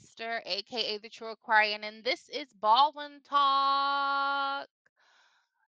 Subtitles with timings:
[0.00, 4.66] imposter, aka the true Aquarian, and this is Baldwynn Tawlk.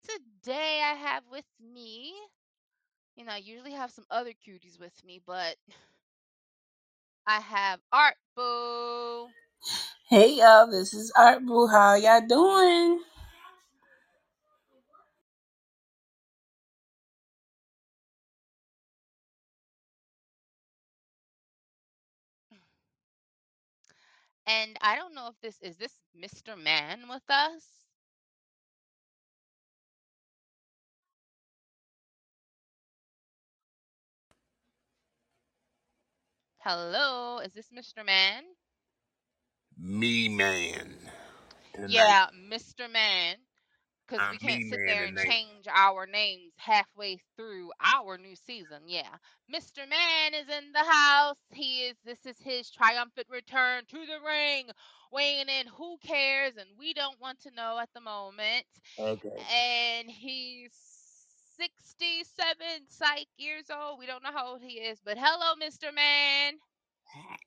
[0.06, 2.14] Today I have with me,
[3.16, 5.58] you know, I usually have some other cuties with me, but
[7.28, 9.28] I have Art Boo.
[10.10, 11.68] Hey y'all, this is Art Boo.
[11.68, 13.02] How y'all doing?
[24.48, 26.58] And I don't know if this is this Mr.
[26.62, 27.64] Man with us.
[36.60, 38.06] Hello, is this Mr.
[38.06, 38.44] Man?
[39.80, 40.96] Me man.
[41.86, 42.92] Yeah, Mr.
[42.92, 43.38] Man.
[44.08, 48.84] Because we can't sit there and change our names halfway through our new season.
[48.88, 49.10] Yeah.
[49.54, 49.88] Mr.
[49.90, 51.36] Man is in the house.
[51.52, 54.68] He is this is his triumphant return to the ring.
[55.12, 56.54] Weighing in, who cares?
[56.58, 58.66] And we don't want to know at the moment.
[59.00, 59.30] Okay.
[59.54, 60.72] And he's
[61.58, 62.56] 67
[62.88, 64.00] psych years old.
[64.00, 65.94] We don't know how old he is, but hello, Mr.
[65.94, 66.54] Man.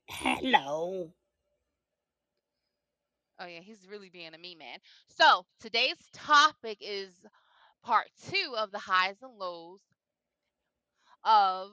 [0.09, 1.13] Hello.
[3.41, 4.79] Oh yeah, he's really being a me man.
[5.09, 7.11] So today's topic is
[7.83, 9.81] part two of the highs and lows
[11.25, 11.71] of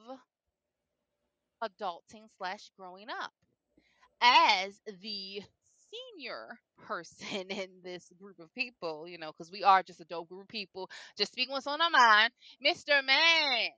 [1.63, 3.33] adulting slash growing up.
[4.21, 5.43] As the
[5.91, 10.29] senior person in this group of people, you know, because we are just a dope
[10.29, 13.01] group of people, just speaking what's on our mind, Mr.
[13.03, 13.69] Man.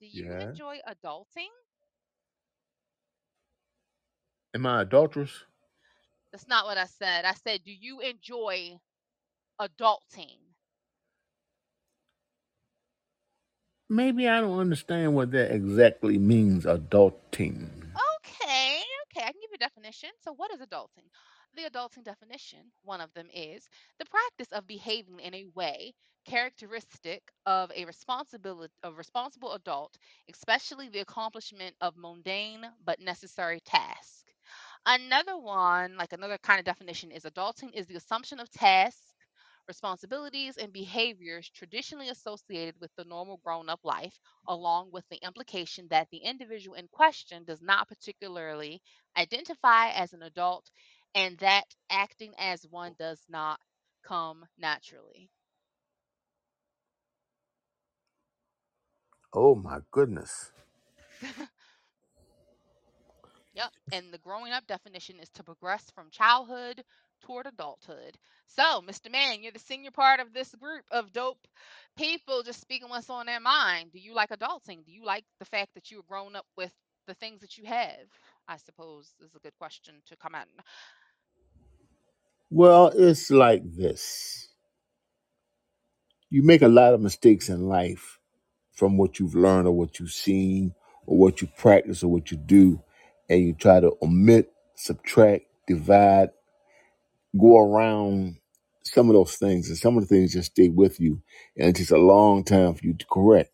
[0.00, 0.40] Do you Yeah.
[0.40, 1.50] enjoy adulting?
[4.54, 5.44] Am I adulterous?
[6.32, 7.24] That's not what I said.
[7.24, 8.78] I said, do you enjoy
[9.60, 10.38] adulting?
[13.88, 17.68] Maybe I don't understand what that exactly means, adulting.
[18.18, 20.10] Okay, okay, I can give you a definition.
[20.24, 21.08] So, what is adulting?
[21.56, 23.68] The adulting definition, one of them is
[23.98, 25.94] the practice of behaving in a way
[26.26, 29.96] characteristic of a responsibility a responsible adult,
[30.30, 34.24] especially the accomplishment of mundane but necessary tasks.
[34.86, 39.14] Another one, like another kind of definition, is adulting is the assumption of tasks,
[39.68, 44.18] responsibilities, and behaviors traditionally associated with the normal grown up life,
[44.48, 48.80] along with the implication that the individual in question does not particularly
[49.16, 50.70] identify as an adult
[51.14, 53.60] and that acting as one does not
[54.02, 55.30] come naturally.
[59.32, 60.50] Oh my goodness.
[63.56, 63.70] Yep.
[63.92, 66.84] And the growing up definition is to progress from childhood
[67.22, 68.18] toward adulthood.
[68.46, 69.10] So, Mr.
[69.10, 71.38] Man, you're the senior part of this group of dope
[71.98, 73.92] people just speaking what's on their mind.
[73.92, 74.84] Do you like adulting?
[74.86, 76.72] Do you like the fact that you were grown up with
[77.08, 78.06] the things that you have?
[78.48, 80.62] I suppose is a good question to come in.
[82.50, 84.48] Well, it's like this.
[86.30, 88.20] You make a lot of mistakes in life
[88.72, 90.74] from what you've learned or what you've seen
[91.06, 92.82] or what you practice or what you do,
[93.28, 96.30] and you try to omit, subtract, divide,
[97.38, 98.36] go around
[98.84, 101.22] some of those things, and some of the things just stay with you,
[101.56, 103.50] and it takes a long time for you to correct.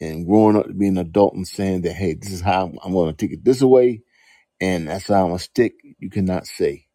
[0.00, 2.78] And growing up to be an adult and saying that, hey, this is how I'm,
[2.84, 4.02] I'm going to take it this way,
[4.60, 6.86] and that's how I'm going to stick, you cannot say.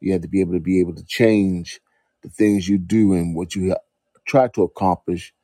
[0.00, 1.80] You have to be able to be able to change
[2.22, 3.76] the things you do and what you
[4.26, 5.34] try to accomplish,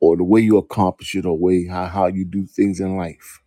[0.00, 3.40] or the way you accomplish it, or way how, how you do things in life.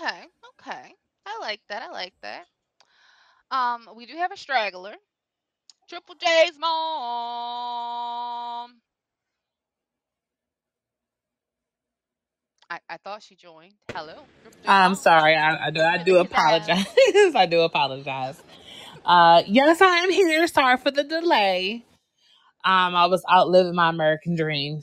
[0.00, 0.26] Okay,
[0.60, 0.94] okay.
[1.26, 1.82] I like that.
[1.82, 2.44] I like that.
[3.50, 4.94] Um, we do have a straggler.
[5.88, 6.70] Triple J's mom.
[12.70, 13.72] I, I thought she joined.
[13.94, 14.12] Hello,
[14.66, 15.36] I'm sorry.
[15.36, 15.80] I, I do.
[15.80, 16.68] I do that she's out.
[16.68, 16.86] apologize.
[17.34, 18.42] I do apologize.
[19.06, 20.46] Uh, yes, I am here.
[20.48, 21.86] Sorry for the delay.
[22.66, 24.82] Um, I was out living my American dream,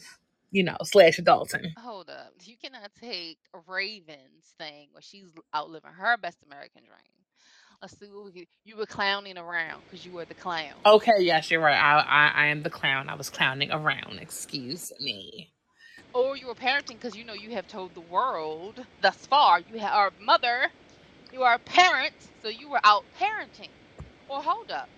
[0.56, 1.74] you know, slash adulting.
[1.78, 2.34] Hold up.
[2.46, 6.98] You cannot take Raven's thing where she's outliving her best American dream.
[7.82, 10.76] Let's see what we you were clowning around because you were the clown.
[10.86, 11.78] Okay, yes, you're right.
[11.78, 13.10] I, I I am the clown.
[13.10, 14.20] I was clowning around.
[14.22, 15.52] Excuse me.
[16.14, 19.80] Or you were parenting because you know you have told the world thus far you
[19.80, 20.70] ha- are a mother,
[21.32, 23.72] you are a parent, so you were out parenting.
[24.30, 24.90] Or hold up.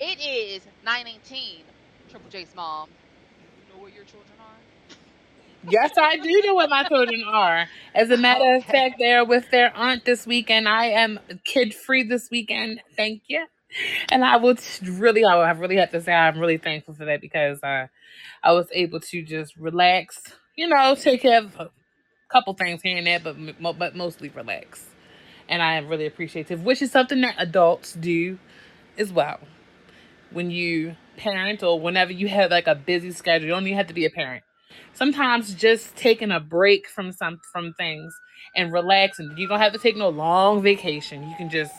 [0.00, 1.66] It is 918,
[2.08, 2.90] Triple J's mom.
[3.56, 4.39] You know where your children are?
[5.62, 7.66] Yes, I do know what my children are.
[7.94, 10.66] As a matter of fact, they're with their aunt this weekend.
[10.68, 12.80] I am kid free this weekend.
[12.96, 13.44] Thank you.
[14.10, 17.20] And I would really, I would really have to say I'm really thankful for that
[17.20, 17.88] because uh,
[18.42, 20.22] I was able to just relax,
[20.56, 21.70] you know, take care of a
[22.32, 23.36] couple things here and there, but
[23.78, 24.86] but mostly relax.
[25.48, 28.38] And I am really appreciative, which is something that adults do
[28.98, 29.40] as well.
[30.30, 33.88] When you parent or whenever you have like a busy schedule, you don't even have
[33.88, 34.44] to be a parent.
[34.94, 38.14] Sometimes just taking a break from some from things
[38.56, 39.34] and relaxing.
[39.36, 41.28] You don't have to take no long vacation.
[41.28, 41.74] You can just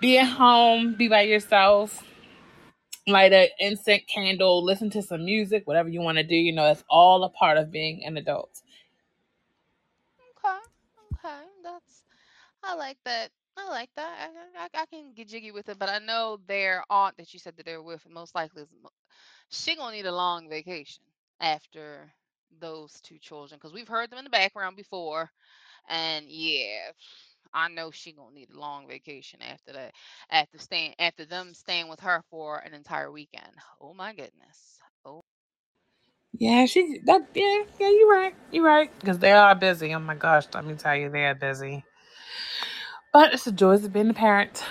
[0.00, 2.02] be at home, be by yourself,
[3.06, 6.36] light an instant candle, listen to some music, whatever you want to do.
[6.36, 8.62] You know, that's all a part of being an adult.
[10.38, 10.58] Okay.
[11.14, 11.42] Okay.
[11.62, 12.02] That's
[12.62, 13.30] I like that.
[13.56, 14.30] I like that.
[14.56, 17.40] I, I, I can get jiggy with it, but I know their aunt that you
[17.40, 18.68] said that they're with most likely is
[19.50, 21.04] she gonna need a long vacation
[21.40, 22.12] after
[22.60, 25.30] those two children because we've heard them in the background before,
[25.88, 26.90] and yeah,
[27.54, 29.92] I know she gonna need a long vacation after that,
[30.30, 33.52] after staying after them staying with her for an entire weekend.
[33.80, 34.80] Oh my goodness.
[35.04, 35.22] Oh,
[36.34, 38.34] Yeah, she that yeah, yeah, you're right.
[38.52, 38.90] You're right.
[39.00, 39.94] Because they are busy.
[39.94, 41.84] Oh my gosh, let me tell you, they are busy.
[43.12, 44.64] But it's the joys of being a parent,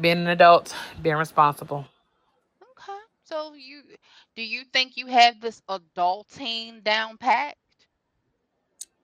[0.00, 1.86] being an adult, being responsible.
[2.62, 2.98] okay.
[3.24, 3.82] So you
[4.36, 7.56] do you think you have this adulting down pat?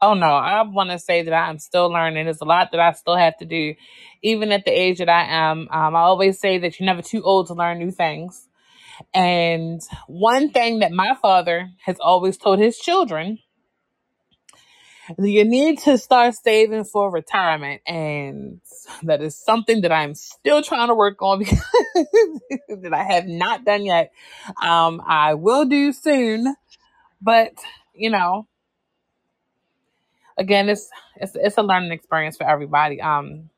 [0.03, 2.25] Oh no, I want to say that I'm still learning.
[2.25, 3.75] There's a lot that I still have to do,
[4.23, 5.69] even at the age that I am.
[5.71, 8.49] Um, I always say that you're never too old to learn new things.
[9.15, 13.39] And one thing that my father has always told his children
[15.19, 18.61] you need to start saving for retirement and
[19.02, 21.61] that is something that i'm still trying to work on because
[22.83, 24.12] that i have not done yet.
[24.62, 26.55] Um i will do soon
[27.21, 27.52] but
[27.95, 28.47] you know
[30.38, 33.00] again it's it's, it's a learning experience for everybody.
[33.00, 33.50] Um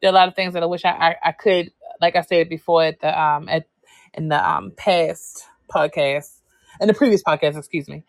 [0.00, 2.22] there are a lot of things that i wish i i, I could like i
[2.22, 3.66] said before at the um at
[4.14, 6.38] in the um past podcast
[6.80, 8.04] in the previous podcast excuse me.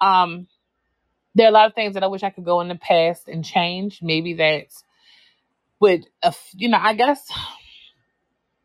[0.00, 0.46] Um
[1.38, 3.28] there are a lot of things that I wish I could go in the past
[3.28, 4.00] and change.
[4.02, 4.66] Maybe that
[5.80, 6.06] would,
[6.54, 7.28] you know, I guess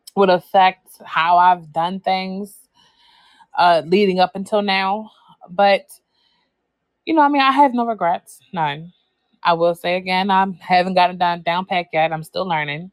[0.16, 2.56] would affect how I've done things
[3.58, 5.10] uh, leading up until now.
[5.50, 5.86] But,
[7.04, 8.92] you know, I mean, I have no regrets, none.
[9.42, 12.12] I will say again, I haven't gotten down down pack yet.
[12.12, 12.90] I'm still learning,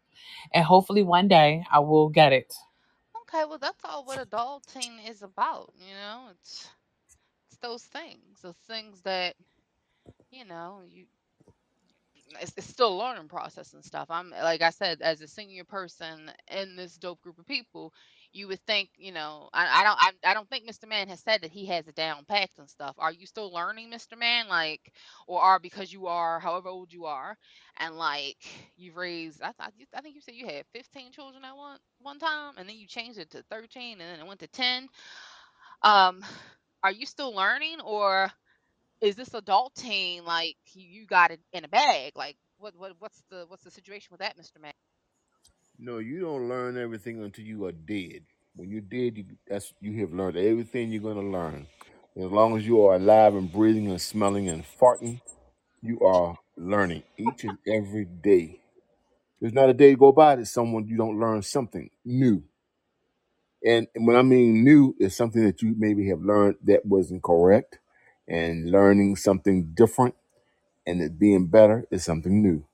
[0.54, 2.54] and hopefully one day I will get it.
[3.22, 6.28] Okay, well that's all what adulting is about, you know.
[6.32, 6.70] It's
[7.50, 9.36] it's those things, those things that
[10.32, 11.06] you know you.
[12.42, 14.08] It's, it's still a learning process and stuff.
[14.10, 17.94] I'm like I said, as a senior person in this dope group of people,
[18.34, 20.88] you would think, you know, I, I don't, I, I don't think Mr.
[20.88, 22.96] Man has said that he has it down packed and stuff.
[23.00, 24.18] Are you still learning, Mr.
[24.18, 24.48] Man?
[24.50, 24.94] Like,
[25.28, 27.38] or are because you are, however old you are,
[27.80, 28.38] and like
[28.78, 32.20] you've raised, I thought, I think you said you had 15 children at one one
[32.20, 34.88] time, and then you changed it to 13, and then it went to 10
[35.84, 36.24] um
[36.84, 38.32] are you still learning or
[39.02, 43.46] is this adulting like you got it in a bag like what, what what's the
[43.48, 44.74] what's the situation with that mr man
[45.80, 48.24] No, you don't learn everything until you are dead.
[48.56, 51.68] When you're dead, you, that's you have learned everything you're gonna learn.
[52.18, 55.22] As long as you are alive and breathing and smelling and farting,
[55.82, 58.62] you are learning each and every day.
[59.42, 62.44] There's not a day to go by that someone you don't learn something new.
[63.66, 67.80] And when I mean new, is something that you maybe have learned that wasn't correct,
[68.32, 70.16] and learning something different
[70.88, 72.66] and it being better is something new.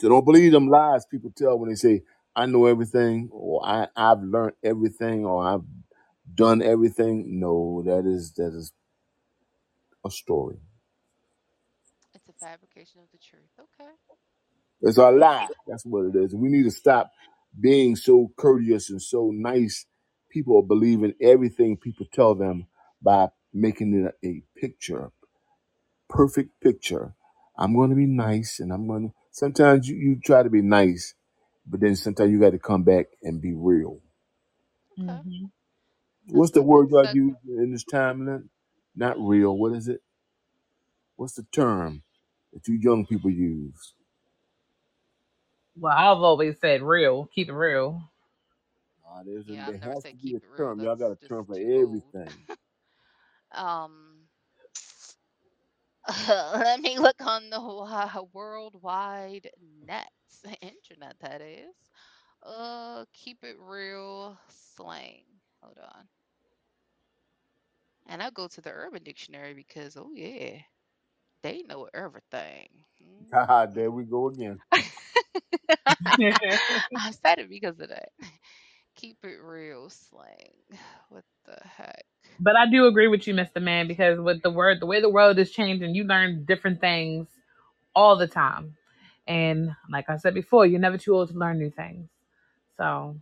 [0.00, 2.02] So don't believe them lies people tell when they say,
[2.36, 5.64] I know everything, or I, I've learned everything, or I've
[6.34, 7.40] done everything.
[7.40, 8.72] No, that is that is
[10.06, 10.58] a story.
[12.14, 13.90] it's a fabrication of the truth okay
[14.82, 15.48] It's a lie.
[15.66, 16.34] That's what it is.
[16.34, 17.10] We need to stop
[17.60, 19.86] being so courteous and so nice.
[20.34, 22.68] People are believing everything people tell them
[23.02, 25.12] by making it a, a picture,
[26.08, 27.14] perfect picture.
[27.58, 29.14] I'm going to be nice, and I'm going to.
[29.32, 31.14] Sometimes you, you try to be nice,
[31.66, 34.00] but then sometimes you got to come back and be real.
[35.10, 35.46] okay hmm
[36.28, 38.26] What's the word y'all said use in this time?
[38.26, 38.50] Lynn?
[38.96, 39.56] Not real.
[39.56, 40.02] What is it?
[41.16, 42.02] What's the term
[42.52, 43.94] that you young people use?
[45.78, 48.02] Well, I've always said real, keep it real.
[49.14, 50.80] Uh, there's a, yeah there never has said to be keep a it real term.
[50.82, 52.46] Y'all got that's a just term for too old everything.
[53.52, 54.28] um
[56.28, 59.48] let me look on the wi- world wide
[59.86, 61.74] nets internet that is
[62.44, 65.24] uh keep it real slang
[65.62, 66.08] hold on
[68.06, 70.58] and i'll go to the urban dictionary because oh yeah
[71.42, 72.84] They know everything.
[73.02, 73.32] Mhm.
[73.74, 74.60] there we go again.
[76.96, 78.10] I said it because of that.
[78.96, 80.54] Keep it real slang.
[81.10, 82.04] What the heck?
[82.40, 83.62] but I do agree with you, Mr.
[83.62, 87.28] Man, because with the word, the way the world is changing, you learn different things
[87.94, 88.76] all the time.
[89.28, 92.08] And like I said before, you're never too old to learn new things.
[92.78, 93.16] So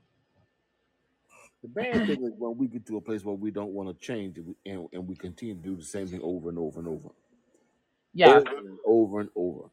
[1.63, 4.07] The bad thing is when we get to a place where we don't want to
[4.07, 6.81] change and we, and, and we continue to do the same thing over and over
[6.81, 7.11] and over,
[8.15, 8.45] yes.
[8.47, 9.71] over and over and over.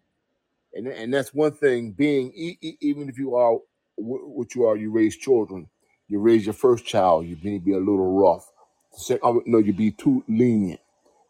[0.73, 1.91] And and that's one thing.
[1.93, 3.57] Being e- e- even if you are
[3.97, 5.67] what you are, you raise children.
[6.09, 8.51] You raise your first child, you may be a little rough.
[8.93, 10.81] The sec- oh, no, you be too lenient.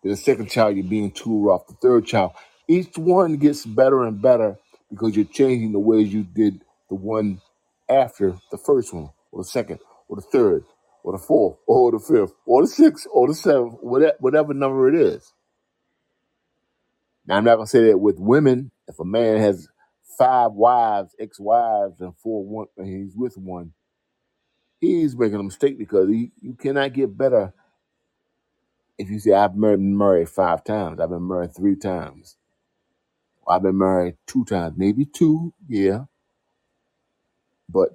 [0.03, 1.67] The second child, you're being too rough.
[1.67, 2.33] The third child,
[2.69, 4.57] Each one gets better and better
[4.91, 7.41] because you're changing the ways you did the one
[7.89, 10.65] after the first one, or the second, or the third,
[11.03, 14.89] or the fourth, or the fifth, or the sixth, or the seventh, whatever, whatever number
[14.89, 15.33] it is.
[17.27, 18.71] Now, I'm not gonna say that with women.
[18.87, 19.67] If a man has
[20.17, 23.73] five wives, ex-wives, and four one, and he's with one,
[24.81, 27.47] he's making a mistake because he, you cannot get better
[28.97, 32.37] if you say I've married married five times, I've been married three times,
[33.43, 36.05] or I've been married two times, maybe two, yeah,
[37.69, 37.89] but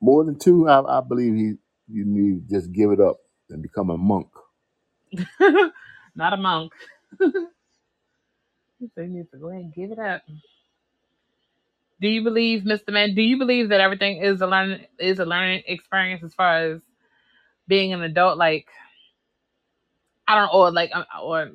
[0.00, 1.54] more than two, I, I believe he
[1.92, 3.18] you need to just give it up
[3.50, 4.28] and become a monk.
[6.16, 6.72] Not a monk.
[8.80, 10.22] You need to go ahead and give it up.
[12.02, 12.92] Do you believe, Mr.
[12.92, 13.14] Man?
[13.14, 16.82] Do you believe that everything is a learning is a learning experience as far as
[17.68, 18.38] being an adult?
[18.38, 18.68] Like
[20.28, 21.50] I don't, know, or like, uh, or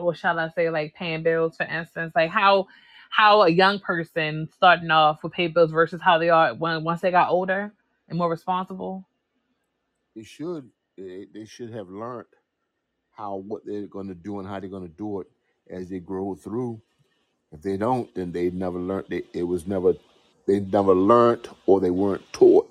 [0.00, 2.68] or shall I say, like paying bills, for instance, like how
[3.10, 7.02] how a young person starting off with pay bills versus how they are when once
[7.02, 7.72] they got older
[8.08, 9.06] and more responsible.
[10.16, 12.26] They should they should have learned
[13.12, 15.28] how what they're going to do and how they're going to do it
[15.70, 16.80] as they grow through.
[17.52, 19.06] If they don't, then they never learned.
[19.10, 19.94] They, it was never
[20.46, 22.70] they never learned, or they weren't taught,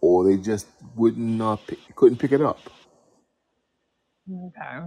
[0.00, 2.60] or they just wouldn't uh, pick, couldn't pick it up.
[4.30, 4.78] Okay.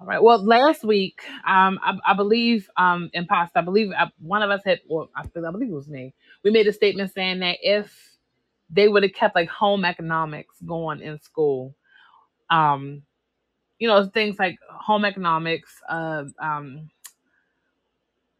[0.00, 0.22] All right.
[0.22, 4.62] Well, last week, um, I, I believe, um, imposter, I believe uh, one of us
[4.64, 6.14] had, or I, feel, I believe it was me.
[6.44, 7.92] We made a statement saying that if
[8.70, 11.74] they would have kept like home economics going in school,
[12.50, 13.02] um,
[13.78, 16.90] you know, things like home economics, uh, um,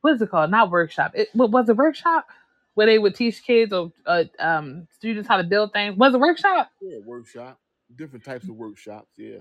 [0.01, 0.51] what is it called?
[0.51, 1.13] Not workshop.
[1.15, 2.27] It was a workshop
[2.75, 5.97] where they would teach kids or uh, um, students how to build things.
[5.97, 6.71] Was a workshop?
[6.81, 7.59] Yeah, workshop,
[7.97, 9.09] different types of workshops.
[9.17, 9.39] Yeah.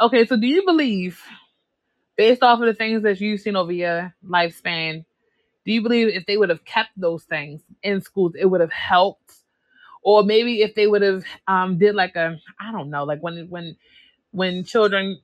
[0.00, 1.20] Okay, so do you believe,
[2.16, 5.04] based off of the things that you've seen over your lifespan,
[5.64, 8.72] do you believe if they would have kept those things in schools, it would have
[8.72, 9.32] helped?
[10.02, 13.48] Or maybe if they would have um, did like a, I don't know, like when
[13.50, 13.76] when
[14.30, 15.18] when children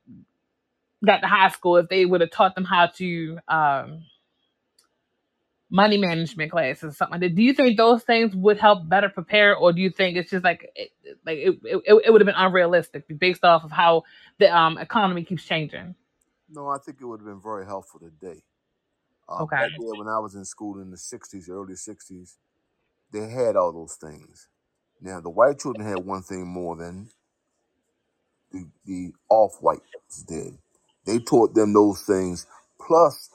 [1.05, 4.03] got to high school, if they would have taught them how to um,
[5.73, 7.35] money management classes or something like that.
[7.35, 10.45] Do you think those things would help better prepare, or do you think it's just
[10.45, 10.91] like it,
[11.25, 14.03] like it, it, it would have been unrealistic based off of how
[14.39, 15.95] the um, economy keeps changing?
[16.49, 18.43] No, I think it would have been very helpful today.
[19.29, 19.57] Uh, Okay.
[19.57, 22.37] back there, when I was in school in the '60s, early '60s,
[23.13, 24.49] they had all those things.
[25.01, 27.09] Now, the white children had one thing more than
[28.51, 30.57] the, the off-whites did.
[31.05, 32.47] They taught them those things,
[32.79, 33.29] plus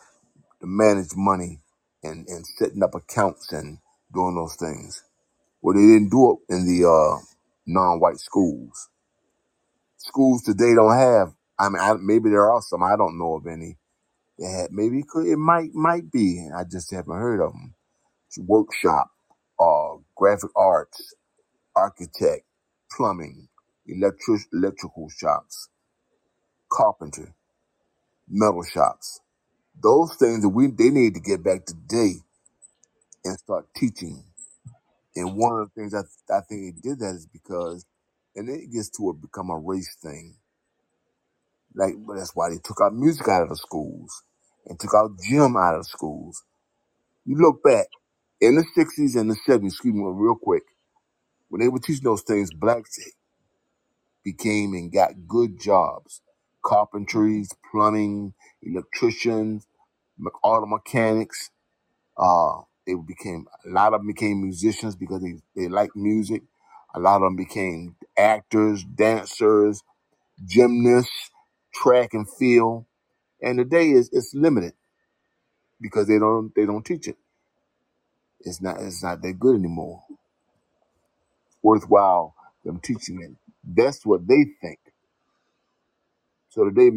[0.60, 1.60] to manage money
[2.02, 3.78] and, and setting up accounts and
[4.14, 5.02] doing those things.
[5.62, 7.18] Well, they didn't do it in the uh,
[7.66, 8.88] non-white schools.
[9.98, 11.34] Schools today don't have.
[11.58, 12.82] I mean, I, maybe there are some.
[12.82, 13.76] I don't know of any.
[14.38, 16.48] They had maybe it could it might might be.
[16.56, 17.74] I just haven't heard of them.
[18.38, 19.10] Workshop,
[19.60, 21.14] uh, graphic arts,
[21.76, 22.44] architect,
[22.92, 23.48] plumbing,
[23.86, 25.68] electric electrical shops,
[26.70, 27.34] carpenter,
[28.28, 29.20] metal shops.
[29.82, 32.14] Those things that we they need to get back today
[33.24, 34.24] and start teaching.
[35.16, 36.00] And one of the things I
[36.34, 37.86] I think they did that is because,
[38.36, 40.36] and it gets to it become a race thing.
[41.74, 44.22] Like but that's why they took out music out of the schools
[44.66, 46.44] and took out gym out of the schools.
[47.26, 47.86] You look back
[48.40, 49.74] in the sixties and the seventies.
[49.74, 50.64] Excuse me, real quick.
[51.48, 52.98] When they were teaching those things, blacks
[54.24, 56.22] became and got good jobs:
[56.68, 59.66] carpentries, plumbing, electricians,
[60.44, 61.50] auto mechanics.
[62.18, 66.42] Uh, they became a lot of them became musicians because they they liked music.
[66.94, 69.82] A lot of them became actors, dancers,
[70.46, 71.30] gymnasts,
[71.74, 72.86] track and field.
[73.42, 74.74] And today is it's limited
[75.80, 77.16] because they don't they don't teach it.
[78.40, 80.04] It's not it's not that good anymore.
[81.62, 83.32] Worthwhile them teaching it.
[83.64, 84.80] That's what they think.
[86.50, 86.90] So today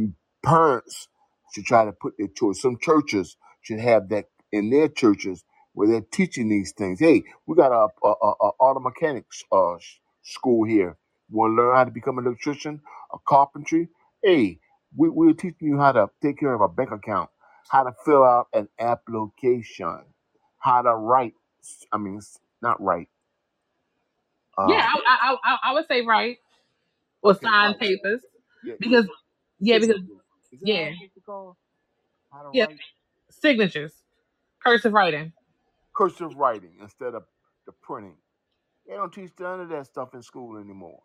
[0.44, 1.10] parents
[1.54, 2.62] should try to put their choice.
[2.62, 7.00] Some churches should have that in their churches where they're teaching these things.
[7.00, 9.76] Hey, we got a, a, a, a auto mechanics uh,
[10.24, 10.98] school here.
[11.32, 12.82] Want to learn how to become an electrician,
[13.14, 13.90] a carpentry?
[14.24, 14.60] Hey,
[14.96, 17.30] we, we're teaching you how to take care of a bank account,
[17.70, 20.02] how to fill out an application,
[20.60, 21.36] how to write.
[21.92, 23.10] I mean, s- not write.
[24.66, 26.38] Yeah, Uh, I, I, I, I would say right
[27.24, 27.76] or okay, sign right.
[27.76, 28.22] papers
[28.64, 28.82] Yeah, yeah.
[28.82, 29.08] because
[29.62, 30.02] yeah because
[30.50, 30.64] Signatures.
[30.64, 31.58] Yeah how it's called?
[32.52, 32.80] Yeah write?
[33.32, 33.94] signatures,
[34.64, 35.34] cursive writing.
[35.96, 37.24] cursive writing instead of
[37.68, 38.16] the printing.
[38.88, 41.02] They don't teach none of that stuff in school anymore,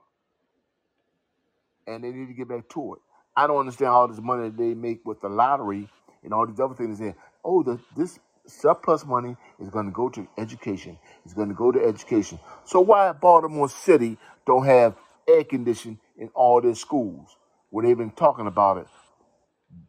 [1.86, 3.00] and they need to get back to it.
[3.36, 5.88] I don't understand all this money they make with the lottery
[6.24, 6.98] and all these other things.
[6.98, 10.98] Saying, oh, the, this surplus money is going to go to education.
[11.24, 12.40] It's going to go to education.
[12.64, 14.96] So why Baltimore City don't have
[15.28, 17.36] air conditioning in all their schools?
[17.70, 18.86] Where they've been talking about it.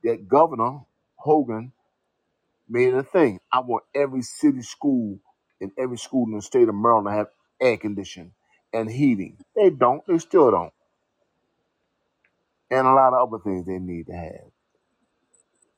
[0.03, 0.81] That Governor
[1.17, 1.73] Hogan
[2.69, 3.39] made it a thing.
[3.51, 5.19] I want every city school
[5.61, 7.27] and every school in the state of Maryland to have
[7.61, 8.33] air conditioning
[8.73, 9.37] and heating.
[9.55, 10.03] They don't.
[10.07, 10.73] They still don't.
[12.71, 14.51] And a lot of other things they need to have.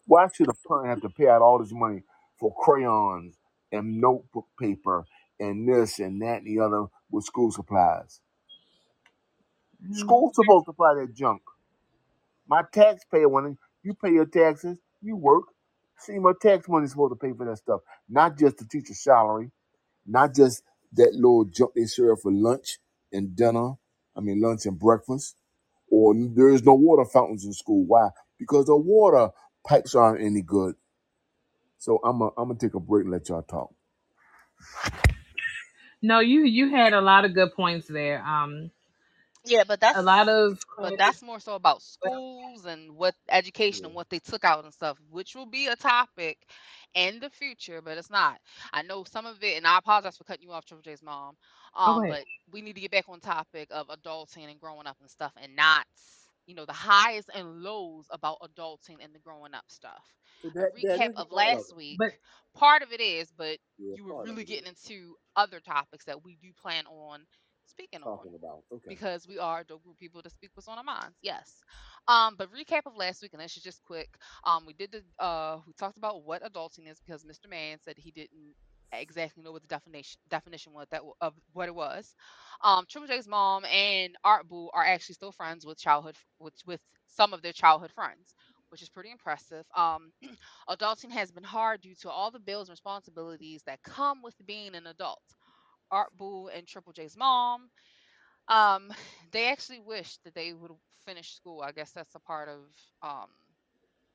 [0.08, 2.04] Why should a parent have to pay out all this money
[2.40, 3.36] for crayons
[3.72, 5.06] and notebook paper
[5.40, 8.22] and this and that and the other with school supplies?
[9.86, 11.42] Mm, School's supposed to buy that junk.
[12.50, 15.46] My taxpayer money, you pay your taxes, you work.
[16.00, 19.02] See, my tax money is supposed to pay for that stuff, not just the teacher's
[19.04, 19.52] salary,
[20.08, 22.80] not just that little junk they serve for lunch
[23.14, 23.74] and dinner.
[24.18, 25.38] I mean, lunch and breakfast.
[25.92, 27.86] Or there is no water fountains in school.
[27.86, 28.10] Why?
[28.40, 29.30] Because the water
[29.68, 30.76] pipes aren't any good.
[31.80, 33.74] So I'm gonna I'm gonna take a break and let y'all talk.
[36.02, 38.24] No, you you had a lot of good points there.
[38.26, 38.72] Um,
[39.46, 43.86] Yeah, but that's a lot of but that's more so about schools and what education
[43.86, 43.88] Yeah.
[43.88, 46.38] and what they took out and stuff, which will be a topic
[46.96, 48.40] in the future, but it's not.
[48.74, 51.36] I know some of it, and I apologize for cutting you off, Triple J's mom.
[51.86, 54.88] oh Um, wait, but we need to get back on topic of adulting and growing
[54.88, 55.86] up and stuff, and not
[56.46, 60.04] you know the highs and lows about adulting and the growing up stuff.
[60.42, 61.76] So that that recap is of part of last it.
[61.76, 62.12] week, but
[62.56, 66.38] part of it is, but Yeah, you were really getting into other topics that we
[66.42, 67.22] do plan on
[67.70, 68.64] speaking on Talking about.
[68.72, 68.90] Okay.
[68.90, 71.16] because we are dope group people to speak what's on our minds.
[71.22, 71.64] Yes.
[72.08, 74.10] Um, but recap of last week, and this is just quick.
[74.44, 77.48] Um, we did the uh, we talked about what adulting is because Mr.
[77.50, 78.56] Man said he didn't
[78.94, 82.16] exactly know what the definition definition was that of what it was.
[82.64, 86.82] Um, Triple J's mom and Art Boo are actually still friends with childhood with with
[87.08, 88.34] some of their childhood friends,
[88.70, 89.66] which is pretty impressive.
[89.76, 90.12] Um,
[90.70, 94.76] adulting has been hard due to all the bills and responsibilities that come with being
[94.76, 95.22] an adult.
[95.92, 97.70] Art Boo and Triple J's mom
[98.48, 98.92] um,
[99.32, 100.72] they actually wish that they would
[101.06, 101.62] finish school.
[101.62, 102.60] I guess that's a part of
[103.04, 103.28] um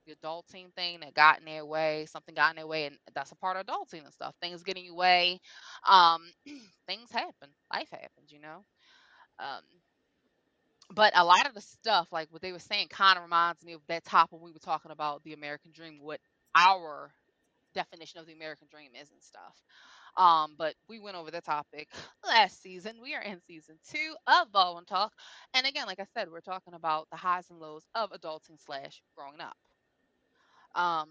[0.06, 2.06] the adulting thing that got in their way.
[2.06, 4.34] Something got in their way, and that's a part of adulting and stuff.
[4.40, 5.40] Things getting in your way.
[5.88, 6.22] Um,
[6.88, 7.50] things happen.
[7.72, 8.64] Life happens, you know.
[9.38, 9.62] Um,
[10.94, 13.72] but a lot of the stuff, like what they were saying, kind of reminds me
[13.74, 16.20] of that top when we were talking about the American Dream, what
[16.54, 17.10] our
[17.74, 19.56] definition of the American Dream is and stuff.
[20.16, 21.88] Um, but we went over the topic
[22.26, 22.94] last season.
[23.02, 25.10] We are in season two of Baldwynn Tawlk.
[25.54, 29.02] And again, like I said, we're talking about the highs and lows of adulting slash
[29.16, 29.56] growing up.
[30.74, 31.08] Um,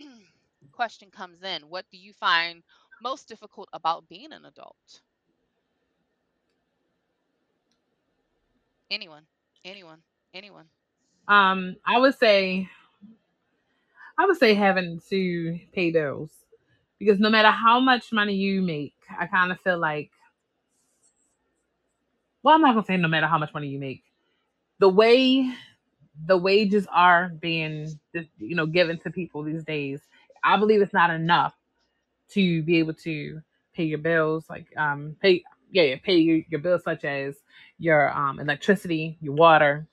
[0.72, 2.62] question comes in What do you find
[3.02, 5.02] most difficult about being an adult?
[8.90, 9.26] Anyone?
[9.64, 10.02] Anyone?
[10.34, 10.66] Anyone?
[11.28, 12.68] um, I would say
[14.18, 16.30] I would say having to pay bills
[17.00, 20.12] because no matter how much money you make, I kind of feel like
[22.42, 24.02] well, I'm not gonna say no matter how much money you make,
[24.80, 25.52] the way
[26.26, 27.88] the wages are being
[28.38, 30.00] you know given to people these days,
[30.44, 31.54] I believe it's not enough
[32.30, 33.40] to be able to
[33.74, 37.36] pay your bills, like um pay yeah, yeah pay your, your bills such as
[37.78, 39.86] your um electricity, your water,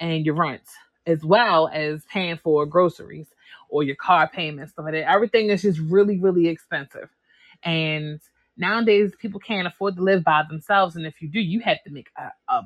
[0.00, 0.62] and your rent,
[1.06, 3.28] as well as paying for groceries
[3.70, 5.10] or your car payments, stuff like that.
[5.10, 7.10] Everything is just really, really expensive.
[7.64, 8.20] And
[8.56, 10.96] nowadays people can't afford to live by themselves.
[10.96, 12.62] And if you do, you have to make a, a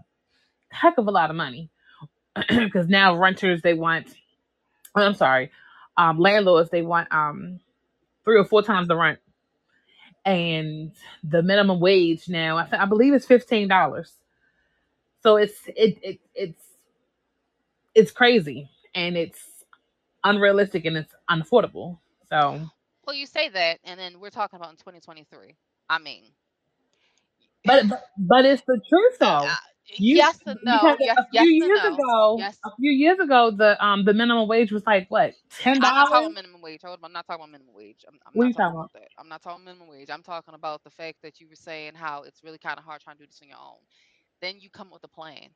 [0.70, 1.70] heck of a lot of money.
[2.48, 4.08] Because now renters they want
[4.96, 5.50] I'm sorry,
[5.96, 7.60] um landlords they want um
[8.24, 9.20] three or four times the rent.
[10.24, 10.92] And
[11.24, 14.12] the minimum wage now, I, th- I believe it's fifteen dollars.
[15.22, 16.64] So it's it, it it's
[17.94, 19.40] it's crazy and it's
[20.24, 21.98] unrealistic and it's unaffordable.
[22.30, 22.60] So,
[23.06, 25.56] Well, you say that, and then we're talking about in 2023.
[25.90, 26.24] I mean,
[27.64, 29.50] but but, but it's the truth though.
[29.50, 29.56] uh,
[29.98, 30.96] You yes and no.
[31.00, 31.84] Yes, a yes few and years no.
[31.84, 32.60] ago, Yes.
[32.64, 36.08] a few years ago, the um the minimum wage was like what ten I'm not
[36.08, 36.34] talking dollars.
[36.34, 36.82] minimum wage.
[36.84, 38.04] Hold on, I'm not talking about minimum wage.
[38.08, 39.10] I'm, I'm What not you talking talking about that.
[39.18, 40.10] I'm not talking minimum wage.
[40.10, 43.00] I'm talking about the fact that you were saying how it's really kind of hard
[43.02, 43.78] trying to do this on your own.
[44.42, 45.48] Then you come up with a plan.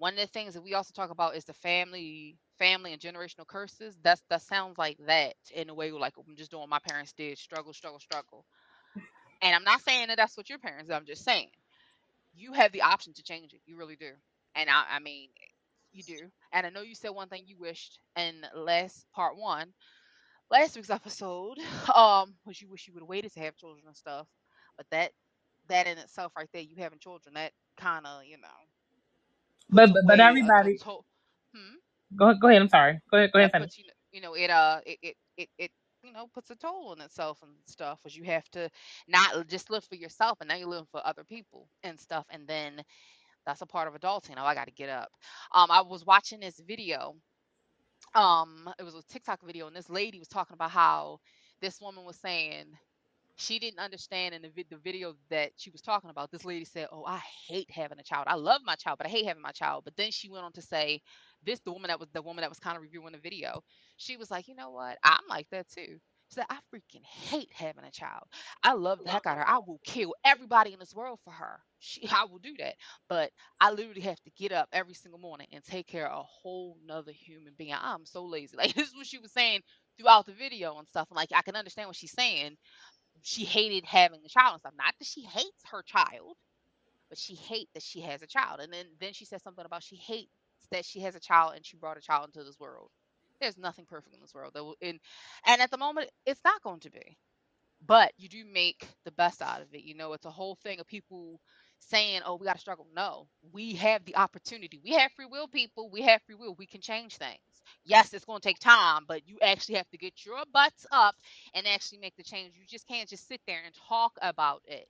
[0.00, 3.46] One of the things that we also talk about is the family, family and generational
[3.46, 3.96] curses.
[4.02, 7.12] That's that sounds like that in a way like I'm just doing what my parents
[7.14, 8.46] did, struggle, struggle, struggle.
[9.42, 10.88] And I'm not saying that that's what your parents.
[10.88, 10.96] did.
[10.96, 11.50] I'm just saying
[12.34, 13.60] you have the option to change it.
[13.66, 14.12] You really do.
[14.56, 15.30] And I, I mean,
[15.92, 16.30] you do.
[16.52, 19.72] And I know you said one thing you wished in last part one,
[20.50, 21.58] last week's episode,
[21.94, 24.28] um, was you wish you would have waited to have children and stuff.
[24.76, 25.12] But that,
[25.68, 28.48] that in itself, right there, you having children, that kind of, you know,
[29.72, 31.04] But but, but away a, a everybody, to-
[31.54, 31.74] hmm?
[32.16, 32.62] go go ahead.
[32.62, 33.00] I'm sorry.
[33.10, 33.32] Go ahead.
[33.32, 33.52] Go ahead.
[33.58, 35.72] puts you you know, it uh it it it, it
[36.04, 38.70] you know puts a toll on itself and stuff because you have to
[39.08, 42.46] not just live for yourself and now you're living for other people and stuff and
[42.48, 42.82] then
[43.46, 45.10] that's a part of adulting oh i got to get up
[45.54, 47.14] um i was watching this video
[48.14, 51.18] um it was a tiktok video and this lady was talking about how
[51.62, 52.66] this woman was saying
[53.40, 56.30] she didn't understand in the, vid- the video that she was talking about.
[56.30, 58.26] This lady said, "Oh, I hate having a child.
[58.28, 60.52] I love my child, but I hate having my child." But then she went on
[60.54, 61.02] to say,
[61.44, 63.62] "This the woman that was the woman that was kind of reviewing the video.
[63.96, 64.98] She was like, you know what?
[65.04, 65.98] I'm like that too."
[66.30, 68.24] She said, "I freaking hate having a child.
[68.62, 69.48] I love the heck out of her.
[69.48, 71.60] I will kill everybody in this world for her.
[71.80, 72.74] She, I will do that.
[73.08, 76.24] But I literally have to get up every single morning and take care of a
[76.24, 77.74] whole nother human being.
[77.74, 78.56] I'm so lazy.
[78.58, 79.60] Like this is what she was saying
[79.98, 81.08] throughout the video and stuff.
[81.10, 82.56] And like I can understand what she's saying
[83.22, 84.74] she hated having a child and stuff.
[84.78, 86.36] Not that she hates her child,
[87.08, 88.60] but she hates that she has a child.
[88.60, 90.30] And then then she said something about she hates
[90.72, 92.90] that she has a child and she brought a child into this world.
[93.40, 94.52] There's nothing perfect in this world.
[94.54, 95.00] Will, and
[95.46, 97.18] and at the moment, it's not going to be.
[97.86, 99.84] But you do make the best out of it.
[99.84, 101.40] You know, it's a whole thing of people
[101.80, 104.80] saying, "Oh, we got to struggle." No, we have the opportunity.
[104.84, 105.90] We have free will, people.
[105.90, 106.54] We have free will.
[106.56, 107.38] We can change things.
[107.84, 111.16] Yes, it's going to take time, but you actually have to get your butts up
[111.54, 112.54] and actually make the change.
[112.56, 114.88] You just can't just sit there and talk about it.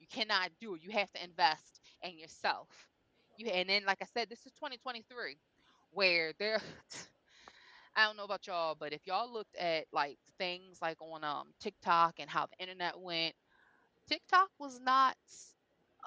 [0.00, 0.82] You cannot do it.
[0.84, 2.68] You have to invest in yourself.
[3.38, 5.38] You and then, like I said, this is 2023,
[5.92, 6.60] where there.
[7.96, 11.48] I don't know about y'all, but if y'all looked at like things like on um
[11.60, 13.34] TikTok and how the internet went,
[14.08, 15.16] TikTok was not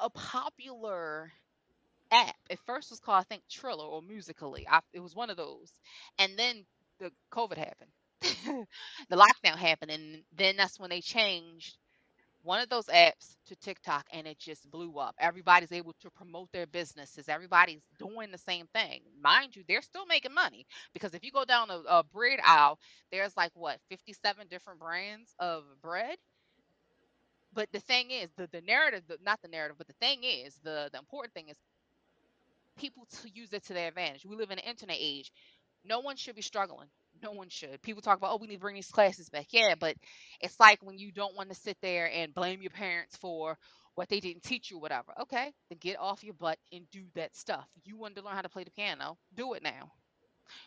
[0.02, 1.32] a popular
[2.12, 2.36] app.
[2.50, 4.66] At first, was called I think Triller or Musical.ly.
[4.70, 5.72] I, it was one of those,
[6.20, 6.66] and then
[7.00, 7.92] the COVID happened,
[9.10, 11.78] the lockdown happened, and then that's when they changed
[12.44, 15.16] one of those apps to TikTok, and it just blew up.
[15.20, 17.28] Everybody's able to promote their businesses.
[17.30, 19.02] Everybody's doing the same thing.
[19.22, 22.80] Mind you, they're still making money because if you go down a, a bread aisle,
[23.12, 26.18] there's like what 57 different brands of bread
[27.54, 30.56] but the thing is the, the narrative the, not the narrative but the thing is
[30.64, 31.58] the the important thing is
[32.78, 34.26] people to use it to their advantage.
[34.26, 35.32] We live in an internet age.
[35.86, 36.88] No one should be struggling.
[37.24, 37.82] No one should.
[37.82, 39.48] People talk about, oh, we need to bring these classes back.
[39.52, 39.96] Yeah, but
[40.42, 43.58] it's like when you don't want to sit there and blame your parents for
[43.96, 45.14] what they didn't teach you, whatever.
[45.22, 47.68] Okay, then get off your butt and do that stuff.
[47.84, 49.18] You want to learn how to play the piano?
[49.36, 49.92] Do it now.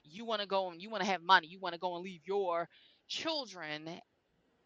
[0.05, 1.49] You want to go and you want to have money.
[1.49, 2.69] You want to go and leave your
[3.09, 3.89] children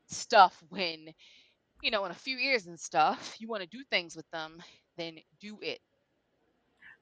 [0.09, 1.09] stuff when,
[1.83, 4.63] you know, in a few years and stuff, you want to do things with them,
[4.97, 5.81] then do it.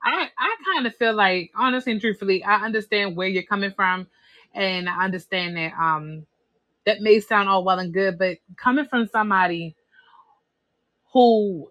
[0.02, 4.06] I I kind of feel like, honestly and truthfully, I understand where you're coming from,
[4.54, 6.26] and I understand that um
[6.87, 9.74] that may sound all well and good, but coming from somebody
[11.12, 11.70] who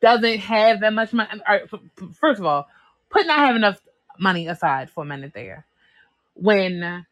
[0.00, 1.60] doesn't have that much money, or
[2.14, 2.66] first of all,
[3.10, 3.80] put not having enough
[4.18, 5.66] money aside for a minute there,
[6.34, 7.04] when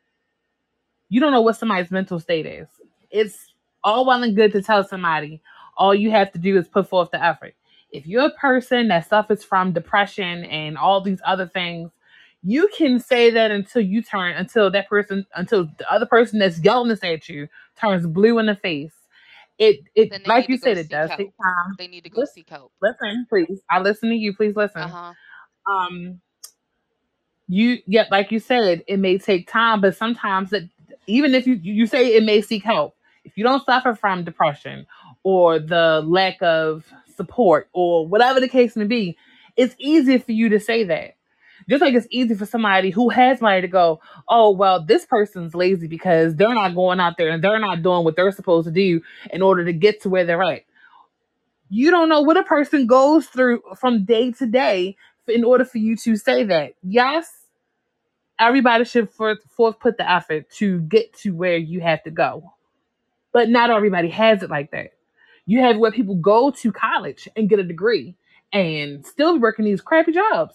[1.08, 2.68] you don't know what somebody's mental state is,
[3.10, 3.51] it's
[3.84, 5.40] all well and good to tell somebody
[5.76, 7.54] all you have to do is put forth the effort
[7.92, 11.90] if you're a person that suffers from depression and all these other things,
[12.42, 16.58] you can say that until you turn, until that person, until the other person that's
[16.60, 18.92] yelling this at you turns blue in the face.
[19.58, 21.18] It, it, like you said, it does help.
[21.18, 21.76] take time.
[21.78, 22.72] They need to go listen, seek help.
[22.80, 23.60] Listen, please.
[23.70, 24.34] I listen to you.
[24.34, 24.82] Please listen.
[24.82, 25.12] Uh-huh.
[25.70, 26.20] Um,
[27.46, 30.62] you, yeah, like you said, it may take time, but sometimes that
[31.06, 34.86] even if you you say it may seek help, if you don't suffer from depression
[35.22, 36.84] or the lack of
[37.16, 39.16] support or whatever the case may be,
[39.56, 41.16] it's easy for you to say that.
[41.68, 45.54] Just like it's easy for somebody who has money to go, oh, well, this person's
[45.54, 48.72] lazy because they're not going out there and they're not doing what they're supposed to
[48.72, 49.00] do
[49.32, 50.62] in order to get to where they're at.
[51.68, 54.96] You don't know what a person goes through from day to day
[55.28, 56.74] in order for you to say that.
[56.82, 57.30] Yes,
[58.38, 62.52] everybody should forth, forth put the effort to get to where you have to go.
[63.32, 64.90] But not everybody has it like that.
[65.46, 68.14] You have where people go to college and get a degree
[68.52, 70.54] and still working these crappy jobs.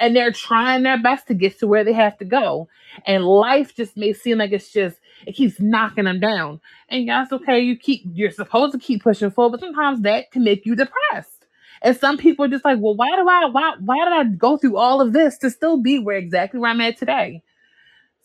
[0.00, 2.68] And they're trying their best to get to where they have to go.
[3.04, 6.60] And life just may seem like it's just, it keeps knocking them down.
[6.88, 7.58] And that's okay.
[7.60, 11.46] You keep, you're supposed to keep pushing forward, but sometimes that can make you depressed.
[11.82, 14.56] And some people are just like, well, why do I, why, why did I go
[14.56, 17.42] through all of this to still be where exactly where I'm at today?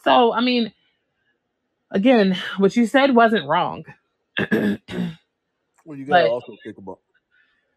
[0.03, 0.73] So, I mean,
[1.93, 3.85] again, what you said wasn't wrong.
[5.85, 6.99] Well, you got to But also think about.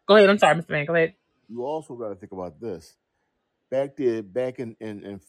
[0.07, 0.29] go ahead.
[0.29, 0.69] I'm sorry, Mr.
[0.71, 0.85] Man.
[0.85, 1.15] Go ahead.
[1.49, 2.95] You also got to think about this.
[3.71, 5.21] Back there, back in, in, in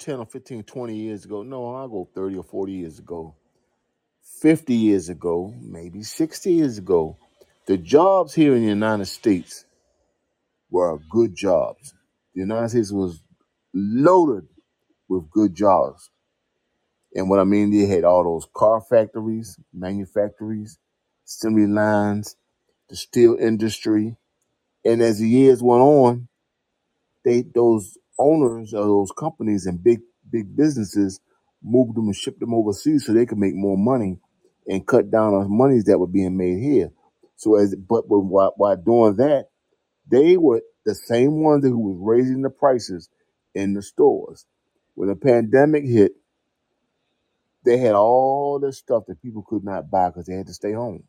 [0.00, 3.36] 10 or 15, 20 years ago, no, I'll go 30 or 40 years ago,
[4.42, 7.18] 50 years ago, maybe 60 years ago,
[7.66, 9.66] the jobs here in the United States
[10.70, 11.94] were good jobs.
[12.34, 13.22] The United States was
[13.74, 14.48] loaded
[15.08, 16.10] with good jobs.
[17.14, 20.78] And what I mean, they had all those car factories, manufactories,
[21.26, 22.36] assembly lines,
[22.88, 24.16] the steel industry.
[24.84, 26.28] And as the years went on,
[27.24, 31.20] they those owners of those companies and big big businesses
[31.62, 34.18] moved them and shipped them overseas so they could make more money
[34.66, 36.90] and cut down on monies that were being made here.
[37.36, 39.46] So as but but while, while doing that,
[40.08, 43.08] they were the same ones who was raising the prices
[43.54, 44.46] in the stores.
[44.94, 46.12] When the pandemic hit,
[47.64, 50.72] they had all this stuff that people could not buy because they had to stay
[50.72, 51.04] home.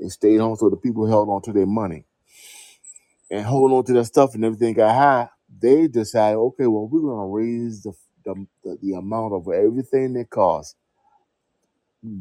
[0.00, 2.04] They stayed home, so the people held on to their money
[3.30, 5.30] and holding on to their stuff, and everything got high.
[5.60, 10.30] They decided, okay, well, we're gonna raise the the, the, the amount of everything that
[10.30, 10.76] costs.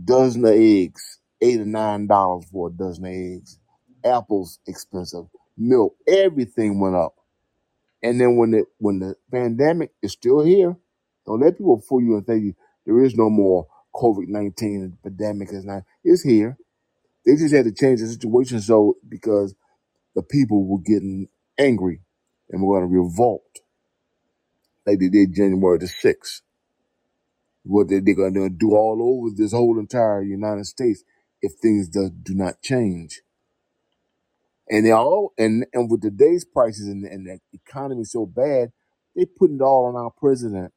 [0.06, 3.60] Dozen of eggs, eight or nine dollars for a dozen of eggs.
[4.06, 5.26] Apples expensive,
[5.58, 7.16] milk, everything went up.
[8.02, 10.76] And then when the when the pandemic is still here,
[11.26, 12.56] don't let people fool you and think you,
[12.86, 15.84] there is no more COVID nineteen pandemic is not.
[16.04, 16.58] It's here.
[17.26, 19.56] They just had to change the situation so because
[20.16, 21.28] the people were getting
[21.60, 22.02] angry
[22.50, 23.44] and were going to revolt
[24.88, 26.44] like they did January the sixth.
[27.64, 31.04] What they, they're going to do all over this whole entire United States
[31.42, 33.22] if things do, do not change.
[34.70, 38.72] And they all and and with today's prices and, and the economy so bad,
[39.16, 40.74] they putting it all on our president,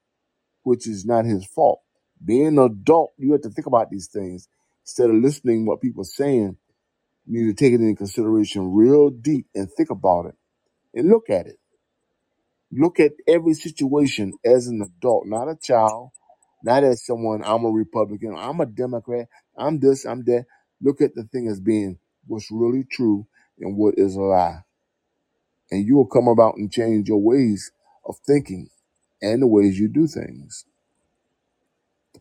[0.65, 1.81] which is not his fault.
[2.25, 4.49] Being an adult, you have to think about these things
[4.85, 6.57] instead of listening what people are saying.
[7.27, 10.37] You need to take it into consideration real deep and think about it
[10.95, 11.59] and look at it.
[12.73, 16.11] Look at every situation as an adult, not a child,
[16.65, 17.43] not as someone.
[17.45, 18.37] I'm a Republican.
[18.37, 19.29] I'm a Democrat.
[19.57, 20.07] I'm this.
[20.07, 20.47] I'm that.
[20.83, 23.27] Look at the thing as being what's really true
[23.61, 24.59] and what is a lie
[25.73, 27.73] and you will come about and change your ways
[28.07, 28.71] of thinking
[29.23, 30.67] and the ways you do things.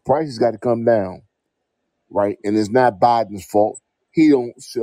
[0.07, 1.23] The price has got to come down,
[2.09, 2.37] right?
[2.43, 3.81] And it's not Biden's fault.
[4.11, 4.53] He don't.
[4.57, 4.77] It's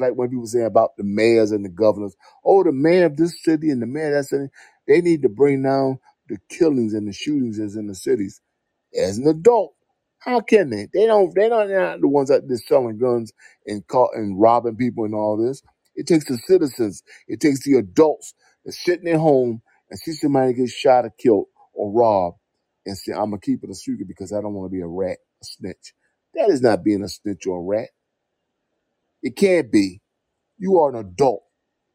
[0.00, 2.16] like when people say about the mayors and the governors.
[2.44, 4.48] Oh, the mayor of this city and the mayor of that city.
[4.88, 8.40] They need to bring down the killings and the shootings that's in the cities
[8.98, 9.74] as an adult.
[10.20, 10.88] How can they?
[10.92, 11.34] They don't.
[11.34, 11.68] They don't.
[11.68, 13.32] They're not the ones out there selling guns
[13.66, 15.62] and caught and robbing people and all this.
[15.96, 17.02] It takes the citizens.
[17.28, 18.34] It takes the adults
[18.66, 22.38] that sitting at home and see somebody get shot or killed or robbed
[22.90, 24.88] and say, "I'm gonna keep it a secret because I don't want to be a
[24.88, 25.94] rat, a snitch."
[26.34, 27.90] That is not being a snitch or a rat.
[29.22, 30.02] It can't be.
[30.58, 31.44] You are an adult.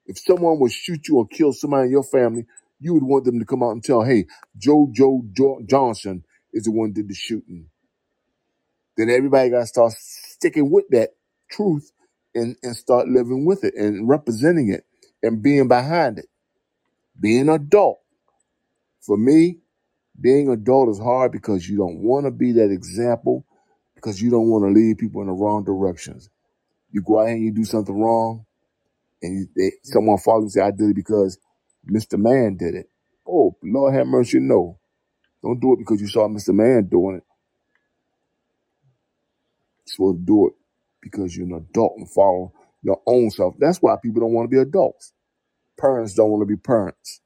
[0.07, 2.45] If someone would shoot you or kill somebody in your family,
[2.79, 4.27] you would want them to come out and tell, "Hey,
[4.57, 7.67] Joe Joe jo- Johnson is the one did the shooting."
[8.97, 11.11] then everybody got to start sticking with that
[11.51, 11.91] truth
[12.35, 14.85] and, and start living with it and representing it
[15.23, 16.27] and being behind it.
[17.19, 17.99] Being an adult.
[19.05, 19.59] For me,
[20.21, 23.45] being adult is hard because you don't want to be that example
[23.95, 26.29] because you don't want to lead people in the wrong directions.
[26.91, 28.45] You go out and you do something wrong
[29.21, 31.37] and you, they, someone follows and say, I did it because
[31.89, 32.19] Mr.
[32.19, 32.89] Man did it.
[33.27, 34.79] Oh, Lord have mercy, no.
[35.43, 36.53] Don't do it because you saw Mr.
[36.53, 37.23] Man doing it.
[39.99, 40.53] You're to do it
[41.01, 43.55] because you're an adult and follow your own self.
[43.59, 45.13] That's why people don't want to be adults.
[45.79, 47.21] Parents don't want to be parents.